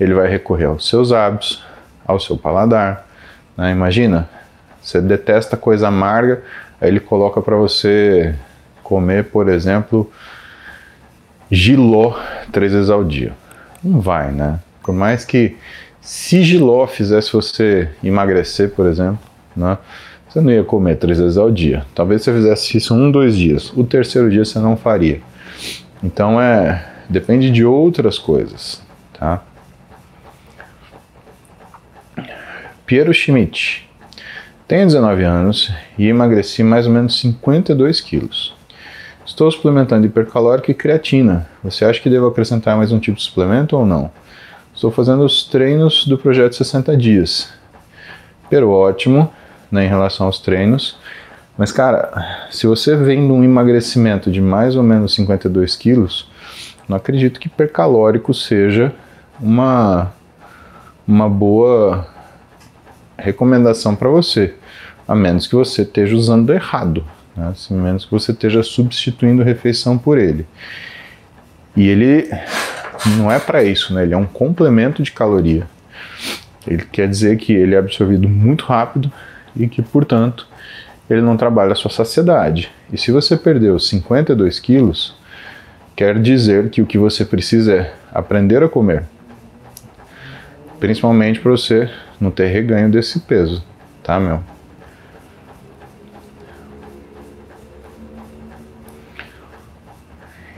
[0.00, 1.64] ele vai recorrer aos seus hábitos,
[2.06, 3.06] ao seu paladar.
[3.56, 3.70] Né?
[3.70, 4.28] Imagina,
[4.80, 6.42] você detesta coisa amarga,
[6.80, 8.34] aí ele coloca para você
[8.86, 10.08] comer, por exemplo,
[11.50, 12.16] giló
[12.52, 13.32] três vezes ao dia.
[13.82, 14.60] Não vai, né?
[14.80, 15.56] Por mais que
[16.00, 19.18] se giló fizesse você emagrecer, por exemplo,
[19.56, 19.76] né?
[20.28, 21.84] Você não ia comer três vezes ao dia.
[21.96, 23.72] Talvez você fizesse isso um, dois dias.
[23.76, 25.20] O terceiro dia você não faria.
[26.00, 28.80] Então é depende de outras coisas,
[29.18, 29.42] tá?
[32.86, 33.88] Piero Schmidt.
[34.68, 38.55] Tenho 19 anos e emagreci mais ou menos 52 quilos.
[39.26, 41.48] Estou suplementando hipercalórico e creatina.
[41.64, 44.08] Você acha que devo acrescentar mais um tipo de suplemento ou não?
[44.72, 47.52] Estou fazendo os treinos do projeto 60 dias.
[48.48, 49.28] Pero ótimo,
[49.68, 50.96] né, em relação aos treinos.
[51.58, 56.30] Mas, cara, se você vem de um emagrecimento de mais ou menos 52 quilos,
[56.88, 58.94] não acredito que hipercalórico seja
[59.40, 60.12] uma,
[61.06, 62.06] uma boa
[63.18, 64.54] recomendação para você,
[65.08, 67.04] a menos que você esteja usando errado
[67.36, 67.48] né?
[67.48, 70.46] assim, menos que você esteja substituindo refeição por ele.
[71.76, 72.30] E ele
[73.18, 74.02] não é para isso, né?
[74.02, 75.66] ele é um complemento de caloria.
[76.66, 79.12] Ele quer dizer que ele é absorvido muito rápido
[79.54, 80.48] e que, portanto,
[81.08, 82.70] ele não trabalha a sua saciedade.
[82.92, 85.16] E se você perdeu 52 quilos,
[85.94, 89.04] quer dizer que o que você precisa é aprender a comer.
[90.80, 93.64] Principalmente para você não ter reganho desse peso,
[94.02, 94.42] tá, meu?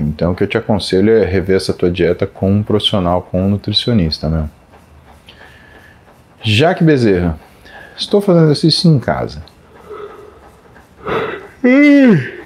[0.00, 3.42] Então o que eu te aconselho é rever essa tua dieta com um profissional, com
[3.42, 4.48] um nutricionista, né?
[6.42, 7.38] Jaque Bezerra,
[7.96, 9.42] estou fazendo exercício em casa.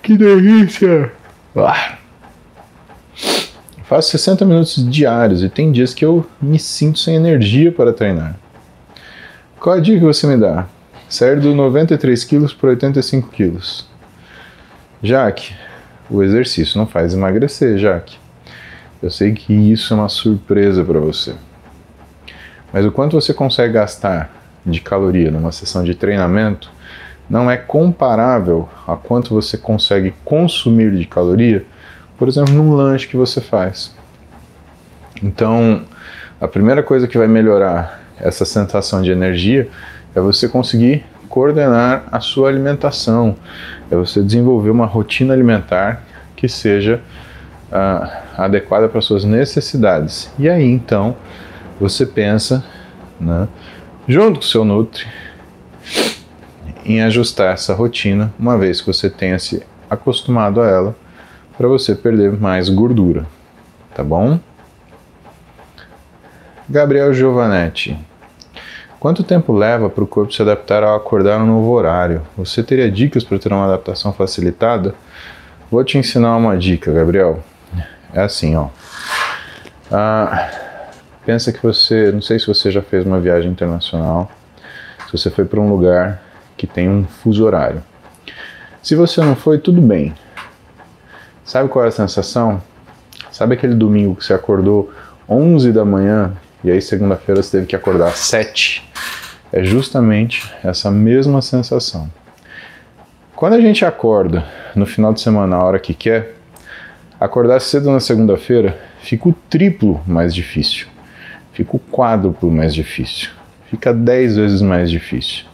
[0.02, 1.12] que delícia!
[1.54, 1.98] Ah.
[3.84, 8.36] Faço 60 minutos diários e tem dias que eu me sinto sem energia para treinar.
[9.60, 10.66] Qual a dica que você me dá?
[11.08, 13.86] Sair do 93 quilos para 85 quilos.
[15.02, 15.54] Jaque,
[16.12, 18.18] o exercício não faz emagrecer, Jaque.
[19.02, 21.34] Eu sei que isso é uma surpresa para você.
[22.72, 24.30] Mas o quanto você consegue gastar
[24.64, 26.70] de caloria numa sessão de treinamento
[27.28, 31.64] não é comparável a quanto você consegue consumir de caloria,
[32.18, 33.94] por exemplo, num lanche que você faz.
[35.22, 35.82] Então,
[36.40, 39.68] a primeira coisa que vai melhorar essa sensação de energia
[40.14, 43.34] é você conseguir coordenar a sua alimentação,
[43.90, 46.02] é você desenvolver uma rotina alimentar
[46.36, 47.00] que seja
[47.70, 50.30] uh, adequada para suas necessidades.
[50.38, 51.16] E aí então
[51.80, 52.62] você pensa,
[53.18, 53.48] né,
[54.06, 55.06] junto com o seu Nutri,
[56.84, 60.94] em ajustar essa rotina, uma vez que você tenha se acostumado a ela,
[61.56, 63.24] para você perder mais gordura,
[63.94, 64.38] tá bom?
[66.68, 67.98] Gabriel Giovanetti.
[69.02, 72.22] Quanto tempo leva para o corpo se adaptar ao acordar no novo horário?
[72.36, 74.94] Você teria dicas para ter uma adaptação facilitada?
[75.68, 77.42] Vou te ensinar uma dica, Gabriel.
[78.14, 78.68] É assim, ó.
[79.90, 80.48] Ah,
[81.26, 84.30] pensa que você, não sei se você já fez uma viagem internacional,
[85.06, 86.22] se você foi para um lugar
[86.56, 87.82] que tem um fuso horário.
[88.80, 90.14] Se você não foi, tudo bem.
[91.44, 92.62] Sabe qual é a sensação?
[93.32, 94.92] Sabe aquele domingo que você acordou
[95.28, 98.91] 11 da manhã e aí segunda-feira você teve que acordar às 7?
[99.52, 102.10] É justamente essa mesma sensação.
[103.36, 106.36] Quando a gente acorda no final de semana, a hora que quer,
[107.20, 110.86] acordar cedo na segunda-feira fica o triplo mais difícil,
[111.52, 113.30] fica o quádruplo mais difícil,
[113.68, 115.44] fica dez vezes mais difícil.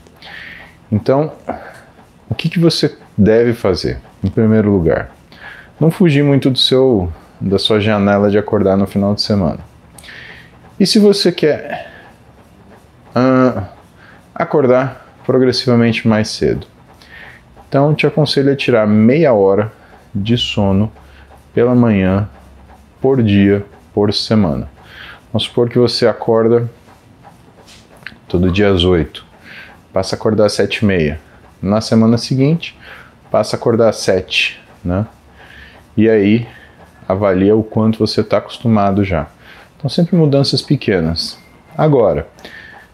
[0.93, 1.33] Então,
[2.29, 3.99] o que, que você deve fazer?
[4.23, 5.11] Em primeiro lugar,
[5.81, 9.61] não fugir muito do seu da sua janela de acordar no final de semana.
[10.79, 11.89] E se você quer
[13.15, 13.78] uh,
[14.39, 16.67] acordar progressivamente mais cedo.
[17.69, 19.73] Então, te aconselho a tirar meia hora
[20.15, 20.91] de sono
[21.53, 22.29] pela manhã,
[23.01, 24.71] por dia, por semana.
[25.33, 26.71] Vamos supor que você acorda
[28.29, 29.27] todo dia às 8,
[29.93, 31.21] passa a acordar às 7 e meia.
[31.61, 32.79] Na semana seguinte,
[33.31, 35.07] passa a acordar às 7, né?
[35.97, 36.47] E aí,
[37.09, 39.27] avalia o quanto você está acostumado já.
[39.77, 41.39] Então, sempre mudanças pequenas.
[41.77, 42.29] Agora,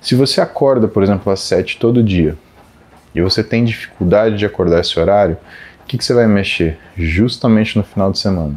[0.04, 2.36] se você acorda, por exemplo, às 7 todo dia
[3.14, 5.38] e você tem dificuldade de acordar esse horário,
[5.82, 6.78] o que, que você vai mexer?
[6.94, 8.54] Justamente no final de semana.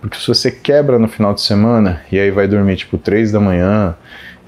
[0.00, 3.38] Porque se você quebra no final de semana e aí vai dormir tipo 3 da
[3.38, 3.94] manhã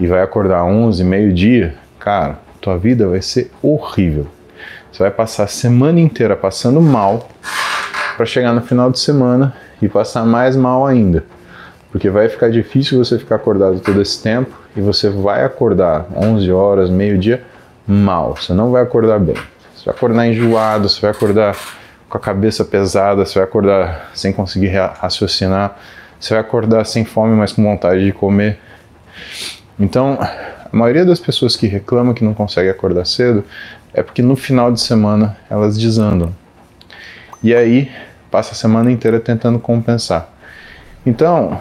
[0.00, 4.26] e vai acordar 11, meio-dia, cara, tua vida vai ser horrível.
[4.90, 7.28] Você vai passar a semana inteira passando mal
[8.16, 11.26] para chegar no final de semana e passar mais mal ainda.
[11.92, 16.50] Porque vai ficar difícil você ficar acordado todo esse tempo e você vai acordar 11
[16.50, 17.44] horas, meio-dia
[17.86, 18.34] mal.
[18.34, 19.36] Você não vai acordar bem.
[19.76, 21.54] Você vai acordar enjoado, você vai acordar
[22.08, 25.78] com a cabeça pesada, você vai acordar sem conseguir raciocinar,
[26.18, 28.58] você vai acordar sem fome, mas com vontade de comer.
[29.78, 33.44] Então, a maioria das pessoas que reclamam que não consegue acordar cedo
[33.92, 36.34] é porque no final de semana elas desandam.
[37.42, 37.90] E aí
[38.30, 40.30] passa a semana inteira tentando compensar.
[41.04, 41.60] Então,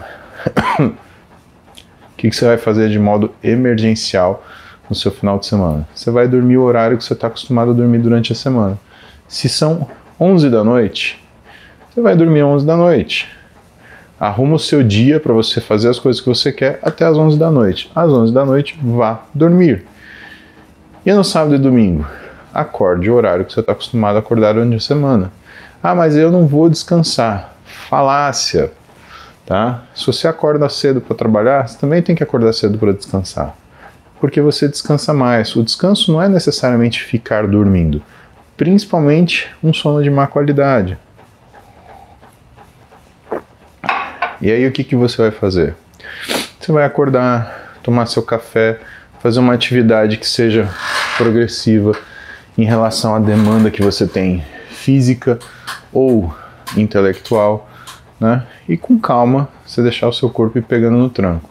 [0.78, 0.92] o
[2.16, 4.44] que, que você vai fazer de modo emergencial
[4.88, 5.86] no seu final de semana?
[5.94, 8.78] Você vai dormir o horário que você está acostumado a dormir durante a semana.
[9.28, 9.88] Se são
[10.20, 11.22] 11 da noite,
[11.90, 13.28] você vai dormir 11 da noite.
[14.18, 17.38] Arruma o seu dia para você fazer as coisas que você quer até as 11
[17.38, 17.90] da noite.
[17.94, 19.84] Às 11 da noite, vá dormir.
[21.04, 22.06] E no sábado e domingo?
[22.54, 25.32] Acorde o horário que você está acostumado a acordar durante a semana.
[25.82, 27.56] Ah, mas eu não vou descansar.
[27.64, 28.70] Falácia.
[29.44, 29.82] Tá?
[29.94, 33.56] Se você acorda cedo para trabalhar, você também tem que acordar cedo para descansar.
[34.20, 35.56] Porque você descansa mais.
[35.56, 38.02] O descanso não é necessariamente ficar dormindo
[38.62, 40.96] principalmente um sono de má qualidade.
[44.40, 45.74] E aí o que, que você vai fazer?
[46.60, 48.78] Você vai acordar, tomar seu café,
[49.20, 50.68] fazer uma atividade que seja
[51.16, 51.92] progressiva
[52.56, 55.40] em relação à demanda que você tem física
[55.92, 56.32] ou
[56.76, 57.68] intelectual,
[58.22, 58.44] né?
[58.68, 61.50] E com calma você deixar o seu corpo ir pegando no tranco.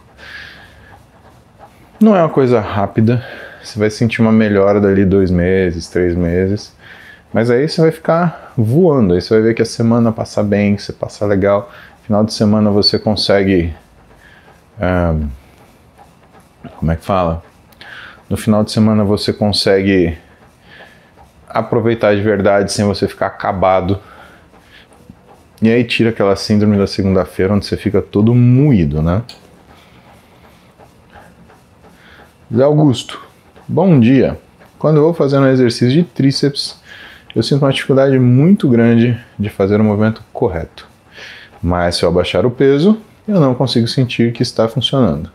[2.00, 3.24] Não é uma coisa rápida,
[3.62, 6.74] você vai sentir uma melhora dali dois meses, três meses,
[7.32, 10.74] mas aí você vai ficar voando, aí você vai ver que a semana passa bem,
[10.74, 11.70] que você passa legal.
[12.04, 13.72] Final de semana você consegue.
[14.80, 15.28] Um,
[16.76, 17.42] como é que fala?
[18.28, 20.18] No final de semana você consegue
[21.48, 24.00] aproveitar de verdade sem você ficar acabado.
[25.62, 29.22] E aí tira aquela síndrome da segunda-feira onde você fica todo moído, né?
[32.52, 33.24] Zé Augusto,
[33.68, 34.36] bom dia.
[34.76, 36.82] Quando eu vou fazendo um exercício de tríceps,
[37.32, 40.88] eu sinto uma dificuldade muito grande de fazer o movimento correto.
[41.62, 45.30] Mas se eu abaixar o peso, eu não consigo sentir que está funcionando.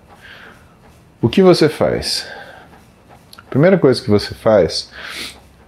[1.22, 2.28] O que você faz?
[3.38, 4.92] A primeira coisa que você faz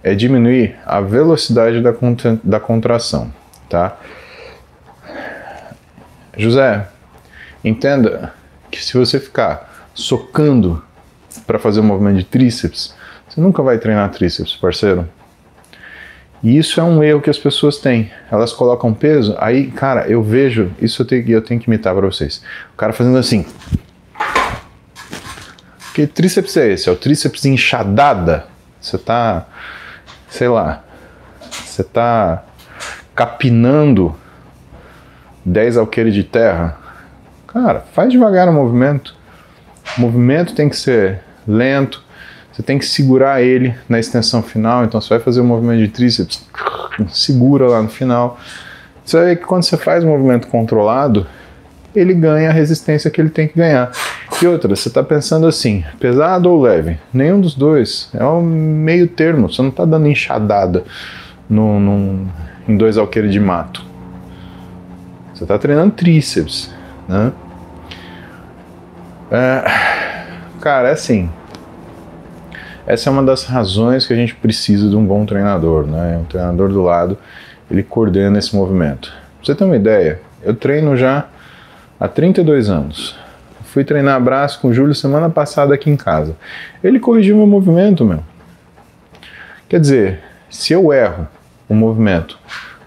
[0.02, 3.32] é diminuir a velocidade da, contra da contração,
[3.66, 3.96] tá?
[6.40, 6.88] José,
[7.62, 8.32] entenda
[8.70, 10.82] que se você ficar socando
[11.46, 12.94] para fazer um movimento de tríceps,
[13.28, 15.08] você nunca vai treinar tríceps, parceiro.
[16.42, 18.10] E isso é um erro que as pessoas têm.
[18.30, 22.06] Elas colocam peso, aí, cara, eu vejo, isso eu tenho, eu tenho que imitar para
[22.06, 22.42] vocês.
[22.72, 23.44] O cara fazendo assim.
[25.94, 26.88] Que tríceps é esse?
[26.88, 28.46] É o tríceps enxadada?
[28.80, 29.46] Você tá,
[30.28, 30.82] sei lá,
[31.50, 32.44] você tá
[33.14, 34.16] capinando
[35.50, 36.78] 10 alqueires de terra.
[37.46, 39.14] Cara, faz devagar o movimento.
[39.98, 42.02] O movimento tem que ser lento,
[42.52, 45.80] você tem que segurar ele na extensão final, então você vai fazer o um movimento
[45.80, 46.46] de tríceps,
[47.08, 48.38] segura lá no final.
[49.04, 51.26] Você vai ver que quando você faz um movimento controlado,
[51.94, 53.90] ele ganha a resistência que ele tem que ganhar.
[54.40, 56.98] E outra, você está pensando assim, pesado ou leve?
[57.12, 58.08] Nenhum dos dois.
[58.14, 60.84] É um meio termo, você não está dando enxadada
[61.48, 62.28] no,
[62.68, 63.89] em dois alqueires de mato.
[65.40, 66.70] Você está treinando tríceps,
[67.08, 67.32] né?
[69.32, 69.64] É,
[70.60, 71.30] cara, é assim,
[72.86, 76.18] essa é uma das razões que a gente precisa de um bom treinador, né?
[76.18, 77.16] Um treinador do lado,
[77.70, 79.10] ele coordena esse movimento.
[79.38, 81.26] Pra você ter uma ideia, eu treino já
[81.98, 83.18] há 32 anos.
[83.64, 86.36] Fui treinar braço com o Júlio semana passada aqui em casa.
[86.84, 88.22] Ele corrigiu meu movimento, meu.
[89.70, 90.20] Quer dizer,
[90.50, 91.26] se eu erro
[91.66, 92.38] o movimento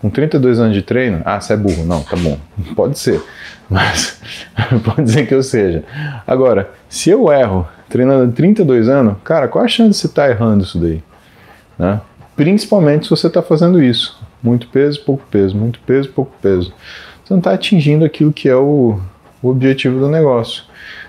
[0.04, 1.86] com 32 anos de treino, ah, você é burro.
[1.86, 2.38] Não, tá bom.
[2.76, 3.24] Pode ser.
[3.70, 4.20] Mas
[4.84, 5.82] pode dizer que eu seja.
[6.28, 10.26] Agora, se eu erro treinando há 32 anos, cara, qual a chance de você estar
[10.26, 11.02] tá errando isso daí?
[11.80, 12.02] Né?
[12.36, 14.22] Principalmente se você está fazendo isso.
[14.44, 16.74] Muito peso, pouco peso, muito peso, pouco peso.
[17.24, 19.00] Você não está atingindo aquilo que é o,
[19.42, 20.66] o objetivo do negócio.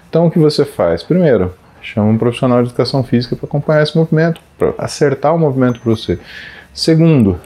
[0.09, 1.03] Então o que você faz?
[1.03, 5.81] Primeiro, chama um profissional de educação física para acompanhar esse movimento, para acertar o movimento
[5.81, 6.17] para você.
[6.73, 7.41] Segundo,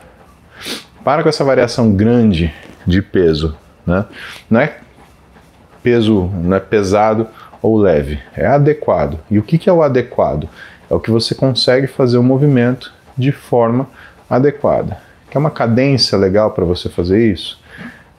[1.09, 2.52] para com essa variação grande
[2.86, 3.56] de peso,
[3.86, 4.04] né?
[4.50, 4.76] Não é
[5.82, 7.26] peso, não é pesado
[7.62, 9.18] ou leve, é adequado.
[9.30, 10.46] E o que, que é o adequado?
[10.90, 13.88] É o que você consegue fazer o movimento de forma
[14.28, 14.98] adequada.
[15.30, 17.59] Quer uma cadência legal para você fazer isso?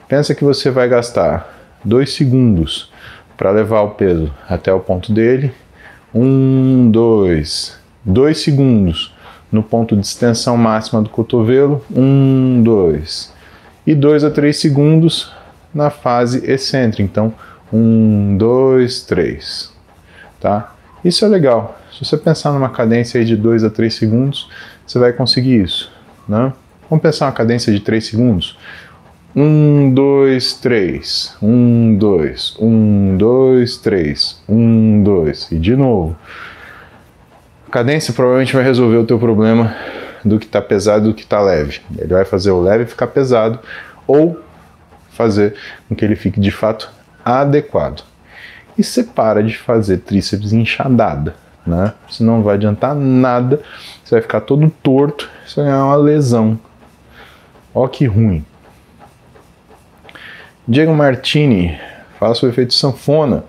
[0.08, 1.48] Pensa que você vai gastar
[1.84, 2.92] dois segundos
[3.36, 5.54] para levar o peso até o ponto dele.
[6.12, 9.14] Um, dois, dois segundos
[9.50, 11.84] no ponto de extensão máxima do cotovelo.
[11.94, 13.32] Um, dois.
[13.86, 15.32] E dois a três segundos
[15.74, 17.02] na fase excêntrica.
[17.02, 17.32] Então,
[17.72, 19.72] um, dois, três.
[20.40, 20.74] Tá?
[21.04, 21.78] Isso é legal.
[21.92, 24.48] Se você pensar numa cadência de 2 a 3 segundos,
[24.86, 25.92] você vai conseguir isso.
[26.28, 26.52] Né?
[26.88, 28.56] Vamos pensar uma cadência de 3 segundos?
[29.34, 31.36] 1, 2, 3.
[31.42, 32.56] 1, 2.
[32.58, 34.42] 1, 2, 3.
[34.48, 35.52] 1, 2.
[35.52, 36.16] E de novo.
[37.70, 39.74] Cadência provavelmente vai resolver o teu problema
[40.24, 41.80] do que está pesado e do que está leve.
[41.96, 43.60] Ele vai fazer o leve ficar pesado
[44.06, 44.40] ou
[45.10, 45.54] fazer
[45.88, 46.90] com que ele fique de fato
[47.24, 48.02] adequado.
[48.76, 51.34] E separa de fazer tríceps inchadada,
[51.66, 51.92] né?
[52.10, 53.60] Senão não vai adiantar nada,
[54.02, 56.58] você vai ficar todo torto, você vai ganhar uma lesão.
[57.74, 58.44] Ó que ruim.
[60.66, 61.78] Diego Martini,
[62.18, 63.44] faço o efeito sanfona.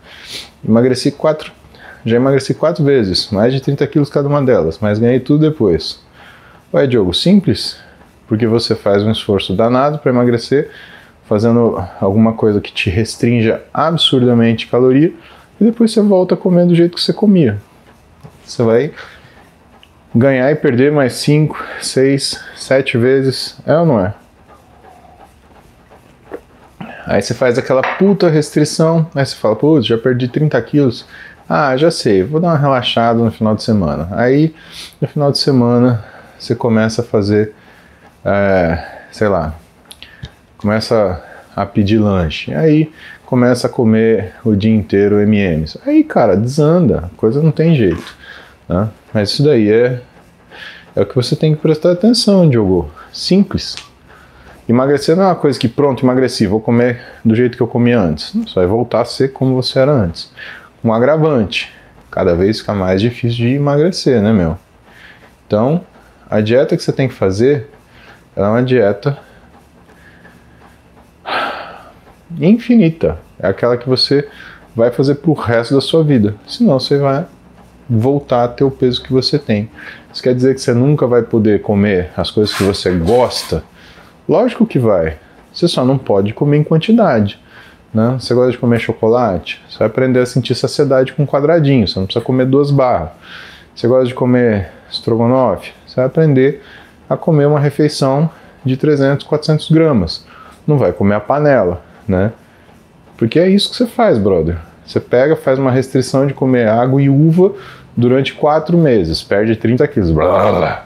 [0.63, 1.51] Emagreci quatro,
[2.05, 5.99] já emagreci quatro vezes, mais de 30 quilos cada uma delas, mas ganhei tudo depois.
[6.73, 7.77] Ué, Diogo, simples,
[8.27, 10.69] porque você faz um esforço danado para emagrecer,
[11.25, 15.13] fazendo alguma coisa que te restrinja absurdamente caloria
[15.59, 17.59] e depois você volta comer do jeito que você comia.
[18.43, 18.91] Você vai
[20.13, 24.13] ganhar e perder mais 5, 6, 7 vezes, é ou não é?
[27.05, 31.05] Aí você faz aquela puta restrição, aí você fala, putz, já perdi 30 quilos.
[31.53, 34.07] Ah, já sei, vou dar uma relaxada no final de semana.
[34.11, 34.55] Aí,
[35.01, 36.01] no final de semana,
[36.39, 37.53] você começa a fazer,
[38.23, 38.81] é,
[39.11, 39.53] sei lá,
[40.57, 41.21] começa
[41.53, 42.53] a pedir lanche.
[42.53, 42.89] Aí
[43.25, 45.77] começa a comer o dia inteiro MMs.
[45.85, 48.15] Aí, cara, desanda, a coisa não tem jeito.
[48.69, 48.87] Né?
[49.13, 49.99] Mas isso daí é,
[50.95, 52.89] é o que você tem que prestar atenção, Diogo.
[53.11, 53.75] Simples.
[54.69, 57.99] Emagrecer não é uma coisa que, pronto, emagreci, vou comer do jeito que eu comia
[57.99, 58.31] antes.
[58.33, 60.31] Você vai voltar a ser como você era antes.
[60.83, 61.71] Um agravante.
[62.09, 64.57] Cada vez fica mais difícil de emagrecer, né, meu?
[65.47, 65.85] Então,
[66.29, 67.69] a dieta que você tem que fazer
[68.35, 69.17] é uma dieta
[72.39, 73.17] infinita.
[73.39, 74.27] É aquela que você
[74.75, 76.35] vai fazer pro resto da sua vida.
[76.47, 77.25] Senão você vai
[77.89, 79.69] voltar a ter o peso que você tem.
[80.13, 83.63] Isso quer dizer que você nunca vai poder comer as coisas que você gosta?
[84.27, 85.17] Lógico que vai.
[85.53, 87.39] Você só não pode comer em quantidade.
[87.93, 88.17] Né?
[88.19, 89.61] Você gosta de comer chocolate?
[89.69, 91.87] Você vai aprender a sentir saciedade com um quadradinho.
[91.87, 93.09] Você não precisa comer duas barras.
[93.75, 95.73] Você gosta de comer estrogonofe?
[95.85, 96.63] Você vai aprender
[97.09, 98.29] a comer uma refeição
[98.63, 100.25] de 300, 400 gramas.
[100.65, 102.31] Não vai comer a panela né?
[103.17, 104.57] Porque é isso que você faz, brother.
[104.85, 107.53] Você pega, faz uma restrição de comer água e uva
[107.95, 110.11] durante quatro meses, perde 30 quilos.
[110.11, 110.85] Blá, blá.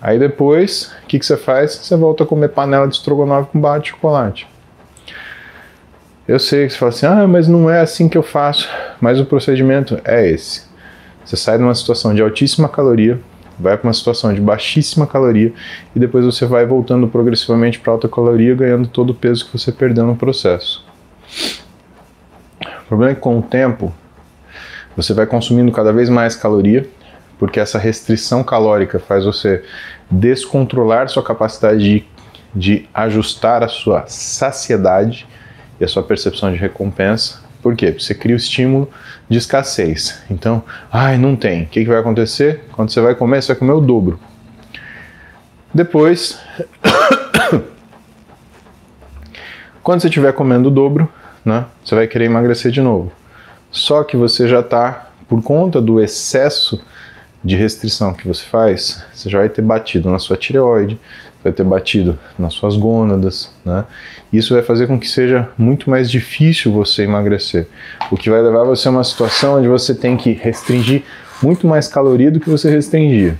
[0.00, 1.74] Aí depois, o que, que você faz?
[1.74, 4.46] Você volta a comer panela de estrogonofe com barra de chocolate.
[6.28, 8.68] Eu sei que você fala assim, ah, mas não é assim que eu faço.
[9.00, 10.62] Mas o procedimento é esse.
[11.24, 13.18] Você sai de uma situação de altíssima caloria,
[13.58, 15.52] vai para uma situação de baixíssima caloria
[15.94, 19.70] e depois você vai voltando progressivamente para alta caloria, ganhando todo o peso que você
[19.70, 20.84] perdeu no processo.
[22.62, 23.94] O problema é que com o tempo
[24.96, 26.88] você vai consumindo cada vez mais caloria,
[27.38, 29.62] porque essa restrição calórica faz você
[30.10, 32.04] descontrolar sua capacidade de,
[32.54, 35.28] de ajustar a sua saciedade
[35.80, 37.86] e a sua percepção de recompensa por quê?
[37.86, 38.88] Porque você cria o estímulo
[39.28, 40.22] de escassez.
[40.30, 41.64] Então, ai, não tem.
[41.64, 42.64] O que, que vai acontecer?
[42.72, 44.18] Quando você vai comer, você vai comer o dobro.
[45.72, 46.40] Depois,
[49.82, 51.08] quando você estiver comendo o dobro,
[51.44, 53.12] né, você vai querer emagrecer de novo.
[53.70, 56.82] Só que você já está, por conta do excesso
[57.44, 60.98] de restrição que você faz, você já vai ter batido na sua tireoide,
[61.42, 63.84] vai ter batido nas suas gônadas, né?
[64.32, 67.66] Isso vai fazer com que seja muito mais difícil você emagrecer,
[68.10, 71.02] o que vai levar você a uma situação onde você tem que restringir
[71.42, 73.36] muito mais caloria do que você restringia.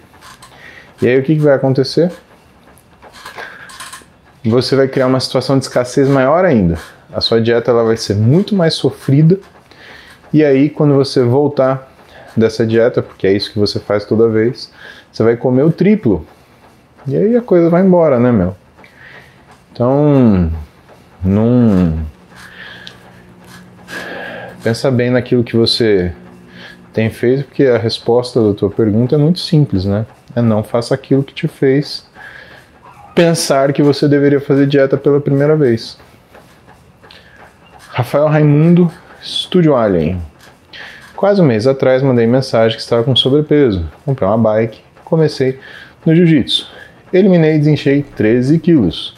[1.01, 2.11] E aí o que, que vai acontecer?
[4.45, 6.79] Você vai criar uma situação de escassez maior ainda.
[7.13, 9.39] A sua dieta ela vai ser muito mais sofrida.
[10.33, 11.89] E aí quando você voltar
[12.37, 14.73] dessa dieta, porque é isso que você faz toda vez,
[15.13, 16.27] você vai comer o triplo
[17.07, 18.57] e aí a coisa vai embora, né, meu?
[19.73, 20.51] Então,
[21.25, 21.99] não.
[24.63, 26.13] Pensa bem naquilo que você
[26.93, 30.05] tem feito, porque a resposta da tua pergunta é muito simples, né?
[30.35, 32.09] É não faça aquilo que te fez
[33.15, 35.99] pensar que você deveria fazer dieta pela primeira vez.
[37.91, 38.91] Rafael Raimundo,
[39.23, 40.21] Estúdio Alien.
[41.17, 43.87] Quase um mês atrás mandei mensagem que estava com sobrepeso.
[44.05, 45.59] Comprei uma bike, comecei
[46.07, 46.67] no jiu-jitsu.
[47.13, 49.15] Eliminei e desenchei 13 quilos.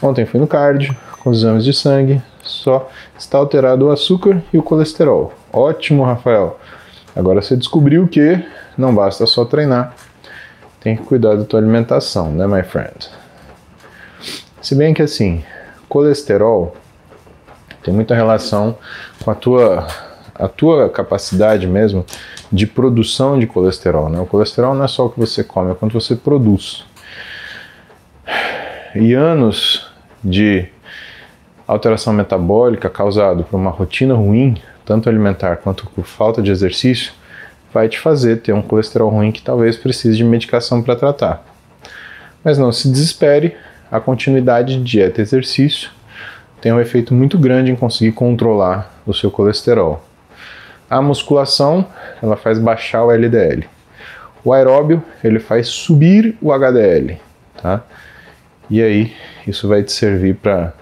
[0.00, 4.58] Ontem fui no cardio, com os exames de sangue, só está alterado o açúcar e
[4.58, 5.32] o colesterol.
[5.52, 6.58] Ótimo, Rafael.
[7.14, 8.42] Agora você descobriu que
[8.76, 9.94] não basta só treinar,
[10.80, 13.10] tem que cuidar da tua alimentação, né, my friend?
[14.62, 15.42] Se bem que assim,
[15.88, 16.76] colesterol
[17.82, 18.76] tem muita relação
[19.24, 19.86] com a tua,
[20.34, 22.04] a tua capacidade mesmo
[22.52, 24.08] de produção de colesterol.
[24.08, 24.20] Né?
[24.20, 26.84] O colesterol não é só o que você come, é quanto você produz.
[28.94, 29.90] E anos
[30.22, 30.66] de
[31.66, 37.12] alteração metabólica causado por uma rotina ruim, tanto alimentar quanto por falta de exercício,
[37.72, 41.44] vai te fazer ter um colesterol ruim que talvez precise de medicação para tratar.
[42.42, 43.54] Mas não se desespere,
[43.90, 45.90] a continuidade de dieta e exercício
[46.60, 50.04] tem um efeito muito grande em conseguir controlar o seu colesterol.
[50.90, 51.86] A musculação,
[52.22, 53.68] ela faz baixar o LDL.
[54.42, 57.20] O aeróbio, ele faz subir o HDL,
[57.60, 57.82] tá?
[58.70, 59.12] E aí,
[59.46, 60.74] isso vai te servir para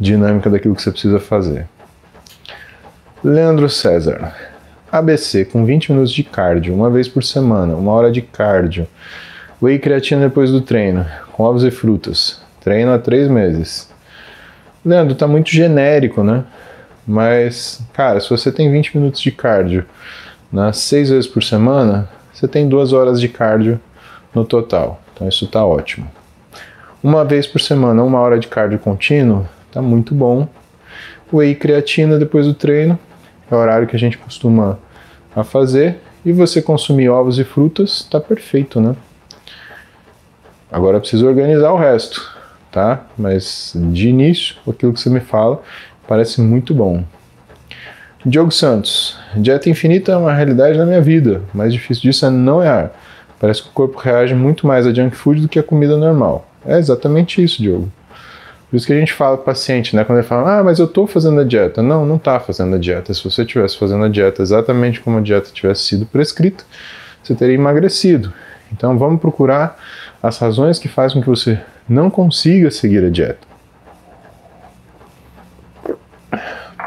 [0.00, 1.66] dinâmica daquilo que você precisa fazer.
[3.22, 4.34] Leandro César.
[4.90, 8.88] ABC com 20 minutos de cardio, uma vez por semana, uma hora de cardio.
[9.60, 12.40] Whey creatina depois do treino, com ovos e frutas.
[12.60, 13.90] Treino há três meses.
[14.84, 16.44] Leandro, tá muito genérico, né?
[17.06, 19.84] Mas, cara, se você tem 20 minutos de cardio
[20.52, 23.80] né, seis vezes por semana, você tem duas horas de cardio
[24.34, 25.02] no total.
[25.18, 26.08] Então isso tá ótimo.
[27.02, 30.48] Uma vez por semana, uma hora de cardio contínuo, tá muito bom.
[31.32, 32.98] Whey creatina depois do treino,
[33.50, 34.78] é o horário que a gente costuma
[35.34, 35.98] a fazer.
[36.24, 38.94] E você consumir ovos e frutas, tá perfeito, né?
[40.70, 42.38] Agora preciso organizar o resto
[42.70, 43.02] tá?
[43.16, 45.60] Mas de início, aquilo que você me fala
[46.06, 47.04] parece muito bom.
[48.24, 51.42] Diogo Santos, dieta infinita é uma realidade na minha vida.
[51.54, 52.92] Mais difícil disso é não errar.
[53.40, 56.46] Parece que o corpo reage muito mais a junk food do que a comida normal.
[56.66, 57.90] É exatamente isso, Diogo.
[58.68, 60.04] Por isso que a gente fala para paciente, né?
[60.04, 61.82] Quando ele fala, ah, mas eu estou fazendo a dieta.
[61.82, 63.14] Não, não está fazendo a dieta.
[63.14, 66.64] Se você estivesse fazendo a dieta exatamente como a dieta tivesse sido prescrita,
[67.22, 68.32] você teria emagrecido.
[68.70, 69.78] Então vamos procurar
[70.22, 71.58] as razões que fazem com que você
[71.88, 73.48] não consiga seguir a dieta.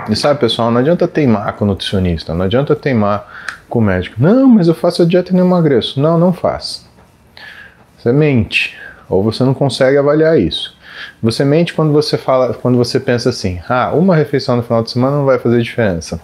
[0.09, 3.27] E sabe, pessoal, não adianta teimar com o nutricionista, não adianta teimar
[3.71, 4.17] com o médico.
[4.19, 5.99] Não, mas eu faço a dieta e não emagreço.
[5.99, 6.85] Não, não faz.
[7.97, 8.77] Você mente,
[9.09, 10.77] ou você não consegue avaliar isso.
[11.23, 14.91] Você mente quando você fala, quando você pensa assim: "Ah, uma refeição no final de
[14.91, 16.19] semana não vai fazer diferença".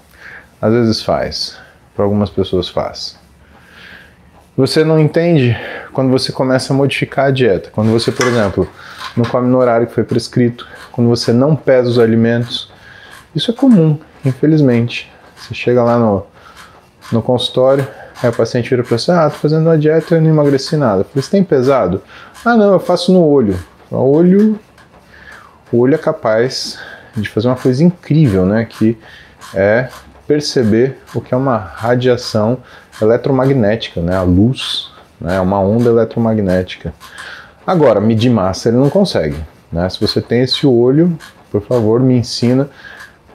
[0.62, 1.58] Às vezes faz,
[1.95, 3.18] para algumas pessoas faz.
[4.58, 5.56] Você não entende
[5.93, 7.70] quando você começa a modificar a dieta.
[7.72, 8.68] Quando você, por exemplo,
[9.16, 12.72] não come no horário que foi prescrito, quando você não pesa os alimentos.
[13.36, 15.12] Isso é comum, infelizmente.
[15.36, 16.26] Você chega lá no,
[17.12, 17.88] no consultório,
[18.22, 20.76] aí o paciente vira para você: Ah, tô fazendo uma dieta e eu não emagreci
[20.78, 21.01] nada.
[21.01, 22.01] Eu falei: Você tem pesado?
[22.43, 23.58] Ah, não, eu faço no olho.
[23.89, 24.60] O olho,
[25.72, 26.80] o olho é capaz
[27.16, 28.66] de fazer uma coisa incrível, né?
[28.66, 28.97] Que
[29.53, 29.89] é
[30.28, 32.58] perceber o que é uma radiação
[33.01, 34.16] eletromagnética, né?
[34.16, 35.39] A luz né?
[35.39, 36.93] uma onda eletromagnética.
[37.66, 39.38] Agora, medir massa ele não consegue.
[39.72, 39.88] Né?
[39.89, 41.18] Se você tem esse olho,
[41.51, 42.70] por favor, me ensina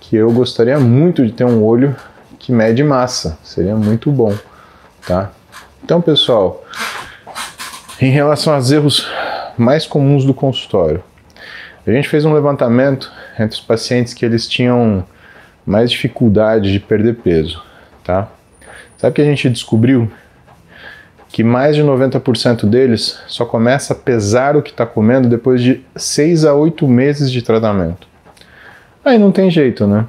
[0.00, 1.94] que eu gostaria muito de ter um olho
[2.42, 3.38] que mede massa.
[3.42, 4.36] Seria muito bom,
[5.06, 5.30] tá?
[5.82, 6.62] Então, pessoal,
[8.00, 9.08] em relação aos erros
[9.56, 11.02] mais comuns do consultório,
[11.86, 15.04] a gente fez um levantamento entre os pacientes que eles tinham
[15.64, 17.62] mais dificuldade de perder peso,
[18.04, 18.28] tá?
[18.98, 20.10] Sabe que a gente descobriu
[21.28, 25.82] que mais de 90% deles só começa a pesar o que está comendo depois de
[25.96, 28.06] 6 a 8 meses de tratamento.
[29.04, 30.06] Aí não tem jeito, né?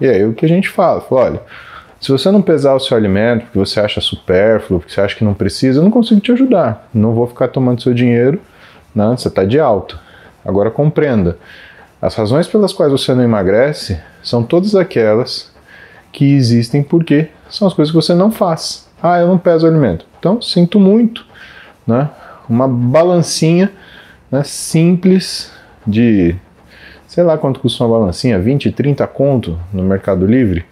[0.00, 1.00] E aí o que a gente fala?
[1.00, 1.42] fala olha,
[2.02, 5.24] se você não pesar o seu alimento porque você acha supérfluo, porque você acha que
[5.24, 6.88] não precisa, eu não consigo te ajudar.
[6.92, 8.40] Não vou ficar tomando seu dinheiro,
[8.92, 9.06] né?
[9.16, 10.00] você está de alta.
[10.44, 11.38] Agora compreenda,
[12.00, 15.52] as razões pelas quais você não emagrece são todas aquelas
[16.10, 18.88] que existem porque são as coisas que você não faz.
[19.00, 20.04] Ah, eu não peso alimento.
[20.18, 21.24] Então, sinto muito,
[21.86, 22.10] né?
[22.48, 23.70] Uma balancinha
[24.28, 25.52] né, simples
[25.86, 26.34] de,
[27.06, 30.71] sei lá quanto custa uma balancinha, 20, 30 conto no Mercado Livre.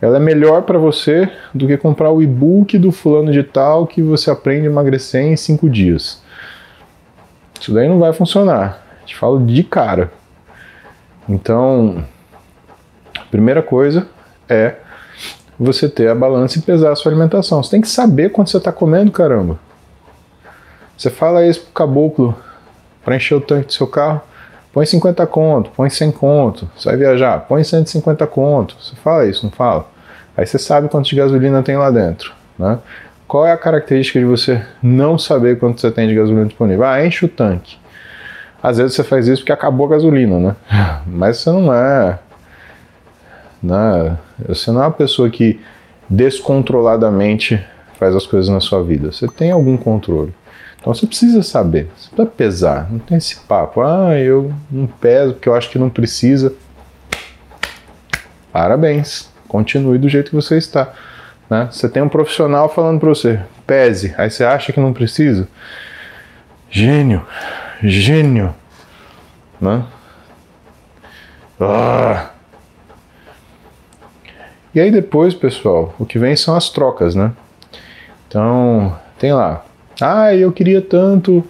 [0.00, 4.00] Ela é melhor para você do que comprar o e-book do fulano de tal que
[4.00, 6.22] você aprende a emagrecer em 5 dias.
[7.60, 8.82] Isso daí não vai funcionar.
[9.04, 10.10] Te falo de cara.
[11.28, 12.02] Então,
[13.18, 14.08] a primeira coisa
[14.48, 14.76] é
[15.58, 17.62] você ter a balança e pesar a sua alimentação.
[17.62, 19.58] Você tem que saber quanto você está comendo, caramba.
[20.96, 22.34] Você fala isso pro caboclo
[23.04, 24.22] para encher o tanque do seu carro.
[24.72, 26.70] Põe 50 conto, põe 100 conto.
[26.76, 28.76] Você vai viajar, põe 150 conto.
[28.80, 29.86] Você fala isso, não fala?
[30.36, 32.78] Aí você sabe quanto de gasolina tem lá dentro, né?
[33.26, 36.84] Qual é a característica de você não saber quanto você tem de gasolina disponível?
[36.84, 37.78] Ah, enche o tanque.
[38.62, 40.56] Às vezes você faz isso porque acabou a gasolina, né?
[41.06, 42.18] Mas você não é.
[43.62, 44.16] Né?
[44.48, 45.60] Você não é uma pessoa que
[46.08, 47.64] descontroladamente
[47.98, 49.12] faz as coisas na sua vida.
[49.12, 50.34] Você tem algum controle.
[50.80, 52.90] Então você precisa saber, você precisa pesar.
[52.90, 56.54] Não tem esse papo, ah, eu não peso porque eu acho que não precisa.
[58.50, 60.92] Parabéns, continue do jeito que você está.
[61.48, 61.68] Né?
[61.70, 65.46] Você tem um profissional falando para você, pese, aí você acha que não precisa.
[66.70, 67.26] Gênio,
[67.82, 68.54] gênio.
[69.60, 69.84] Né?
[71.60, 72.30] Ah.
[74.74, 77.32] E aí depois, pessoal, o que vem são as trocas, né?
[78.28, 79.64] Então, tem lá.
[80.00, 81.44] Ah, eu queria tanto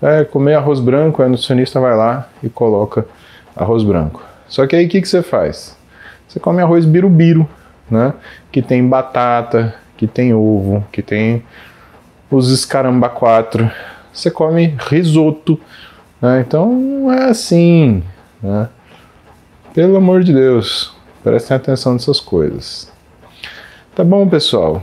[0.00, 1.22] é, comer arroz branco.
[1.22, 3.06] Aí o nutricionista vai lá e coloca
[3.56, 4.22] arroz branco.
[4.48, 5.76] Só que aí o que, que você faz?
[6.28, 7.48] Você come arroz birubiru,
[7.90, 8.12] né?
[8.50, 11.42] Que tem batata, que tem ovo, que tem
[12.30, 13.70] os escaramba quatro.
[14.12, 15.58] Você come risoto.
[16.20, 16.40] Né?
[16.40, 18.02] Então não é assim.
[18.42, 18.68] Né?
[19.72, 22.92] Pelo amor de Deus, prestem atenção nessas coisas.
[23.94, 24.82] Tá bom, pessoal?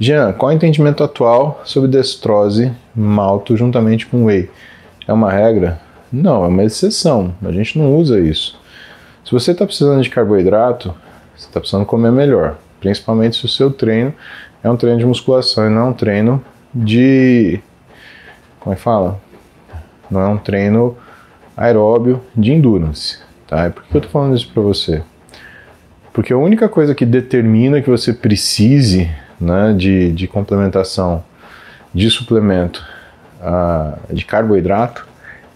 [0.00, 4.48] Jean, qual é o entendimento atual sobre destrose malto juntamente com whey?
[5.06, 5.78] É uma regra?
[6.10, 7.34] Não, é uma exceção.
[7.44, 8.58] A gente não usa isso.
[9.22, 10.94] Se você está precisando de carboidrato,
[11.36, 12.56] você está precisando comer melhor.
[12.80, 14.14] Principalmente se o seu treino
[14.64, 16.42] é um treino de musculação e não é um treino
[16.74, 17.60] de.
[18.58, 19.20] Como é que fala?
[20.10, 20.96] Não é um treino
[21.54, 23.18] aeróbio de endurance.
[23.46, 23.66] Tá?
[23.66, 25.02] E por que eu estou falando isso para você?
[26.10, 31.24] Porque a única coisa que determina que você precise né, de, de complementação
[31.94, 32.84] de suplemento
[33.40, 35.08] uh, de carboidrato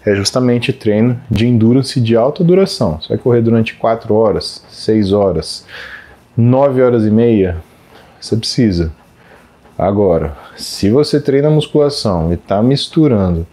[0.05, 2.99] é justamente treino de endurance de alta duração.
[3.01, 5.65] Você vai correr durante 4 horas, 6 horas,
[6.37, 7.57] 9 horas e meia,
[8.19, 8.91] você precisa.
[9.77, 13.47] Agora, se você treina musculação e está misturando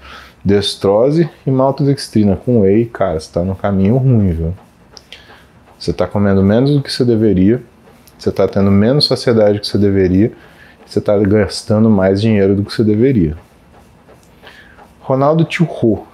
[0.44, 4.54] destrose e maltodextrina com whey, cara, você está no caminho ruim, viu?
[5.78, 7.62] Você está comendo menos do que você deveria,
[8.22, 10.30] você está tendo menos saciedade do que você deveria,
[10.86, 13.36] você está gastando mais dinheiro do que você deveria.
[15.00, 16.06] Ronaldo Tchurro,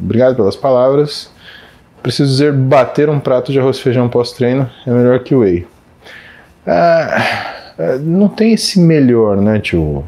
[0.00, 1.30] obrigado pelas palavras.
[2.02, 5.66] Preciso dizer, bater um prato de arroz e feijão pós-treino é melhor que o whey.
[6.66, 10.04] Ah, ah, não tem esse melhor, né, tio?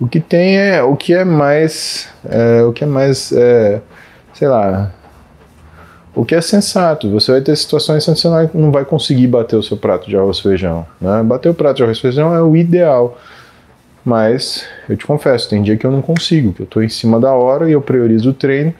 [0.00, 3.80] O que tem é o que é mais, é, o que é mais, é,
[4.32, 4.90] sei lá,
[6.16, 7.10] o que é sensato.
[7.10, 10.38] Você vai ter situações onde você não vai conseguir bater o seu prato de arroz
[10.38, 10.86] e feijão.
[10.98, 11.22] Né?
[11.22, 13.20] Bater o prato de arroz e feijão é o ideal.
[14.02, 17.20] Mas eu te confesso, tem dia que eu não consigo, que eu estou em cima
[17.20, 18.72] da hora e eu priorizo o treino.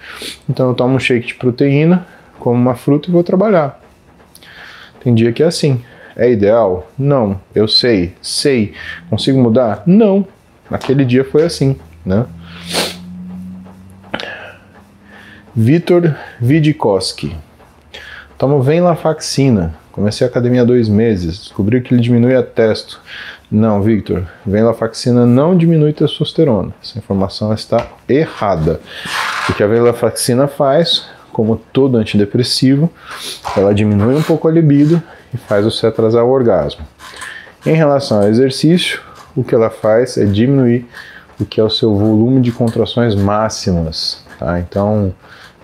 [0.48, 2.06] Então eu tomo um shake de proteína,
[2.40, 3.78] como uma fruta e vou trabalhar.
[5.04, 5.82] Tem dia que é assim.
[6.16, 6.90] É ideal?
[6.98, 7.38] Não.
[7.54, 8.72] Eu sei, sei.
[9.10, 9.82] Consigo mudar?
[9.84, 10.26] Não.
[10.70, 12.24] Naquele dia foi assim, né?
[15.58, 17.34] Vitor Vidikoski.
[18.36, 19.74] Tomo Venlafaxina.
[19.90, 21.38] Comecei a academia há dois meses.
[21.38, 23.00] Descobri que ele diminui a testo.
[23.50, 24.26] Não, Victor.
[24.44, 26.74] Venlafaxina não diminui testosterona.
[26.82, 28.82] Essa informação está errada.
[29.48, 32.92] O que a venlafaxina faz, como todo antidepressivo,
[33.56, 35.02] ela diminui um pouco a libido
[35.32, 36.84] e faz você atrasar o orgasmo.
[37.64, 39.00] Em relação ao exercício,
[39.34, 40.86] o que ela faz é diminuir
[41.40, 44.22] o que é o seu volume de contrações máximas.
[44.38, 44.60] Tá?
[44.60, 45.14] Então,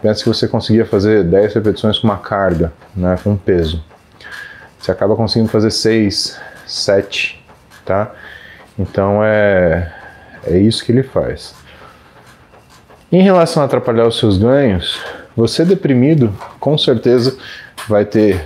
[0.02, 3.82] Pensa que você conseguia fazer 10 repetições com uma carga, né, com um peso.
[4.78, 7.40] Você acaba conseguindo fazer 6, 7,
[7.84, 8.10] tá?
[8.76, 9.92] Então é,
[10.44, 11.54] é isso que ele faz.
[13.12, 15.00] Em relação a atrapalhar os seus ganhos,
[15.36, 17.38] você deprimido com certeza
[17.88, 18.44] vai ter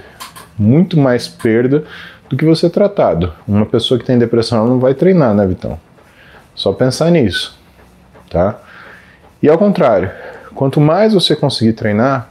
[0.59, 1.84] muito mais perda
[2.28, 3.32] do que você tratado.
[3.48, 5.80] Uma pessoa que tem depressão não vai treinar, né, Vitão?
[6.54, 7.59] Só pensar nisso,
[8.28, 8.59] tá?
[9.42, 10.11] E ao contrário,
[10.57, 12.30] Quanto mais você conseguir treinar,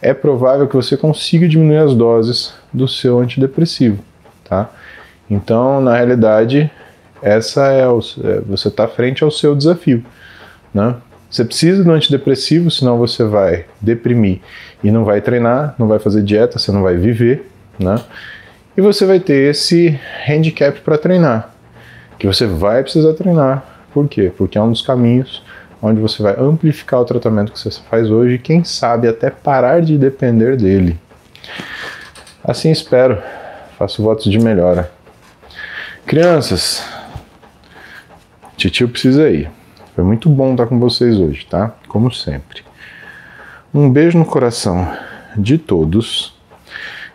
[0.00, 4.02] é provável que você consiga diminuir as doses do seu antidepressivo,
[4.48, 4.70] tá?
[5.28, 6.70] Então, na realidade,
[7.20, 10.02] essa é, o, é você está frente ao seu desafio,
[10.72, 10.96] né?
[11.30, 14.40] Você precisa do antidepressivo, senão você vai deprimir
[14.82, 17.46] e não vai treinar, não vai fazer dieta, você não vai viver,
[17.78, 17.96] né?
[18.74, 21.50] E você vai ter esse handicap para treinar,
[22.18, 23.62] que você vai precisar treinar.
[23.92, 24.32] Por quê?
[24.34, 25.42] Porque é um dos caminhos
[25.82, 29.80] onde você vai amplificar o tratamento que você faz hoje e, quem sabe, até parar
[29.80, 30.98] de depender dele.
[32.44, 33.22] Assim espero.
[33.78, 34.90] Faço votos de melhora.
[36.06, 36.84] Crianças,
[38.56, 39.50] titio precisa ir.
[39.94, 41.74] Foi muito bom estar com vocês hoje, tá?
[41.88, 42.62] Como sempre.
[43.72, 44.90] Um beijo no coração
[45.36, 46.34] de todos.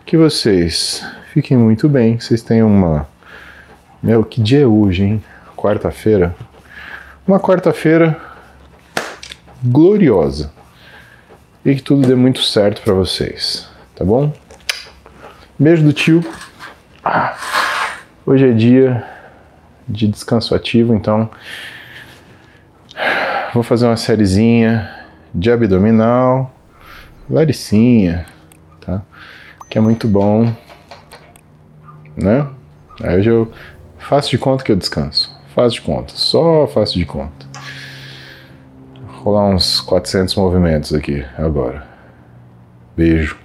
[0.04, 2.18] Que vocês fiquem muito bem.
[2.18, 3.08] Vocês tenham uma.
[4.02, 5.24] Meu, que dia é hoje, hein?
[5.56, 6.34] Quarta-feira.
[7.26, 8.25] Uma quarta-feira
[9.66, 10.52] gloriosa.
[11.64, 14.32] E que tudo dê muito certo para vocês, tá bom?
[15.58, 16.24] Beijo do tio.
[17.04, 17.36] Ah,
[18.24, 19.04] hoje é dia
[19.88, 21.30] de descanso ativo, então
[23.54, 24.90] vou fazer uma sériezinha
[25.34, 26.54] de abdominal,
[27.28, 28.26] laricinha,
[28.80, 29.02] tá?
[29.68, 30.52] Que é muito bom,
[32.16, 32.46] né?
[33.02, 33.52] Aí hoje eu
[33.98, 35.34] faço de conta que eu descanso.
[35.54, 37.45] Faço de conta, só faço de conta.
[39.26, 41.84] Vou rolar uns 400 movimentos aqui agora.
[42.96, 43.36] Beijo.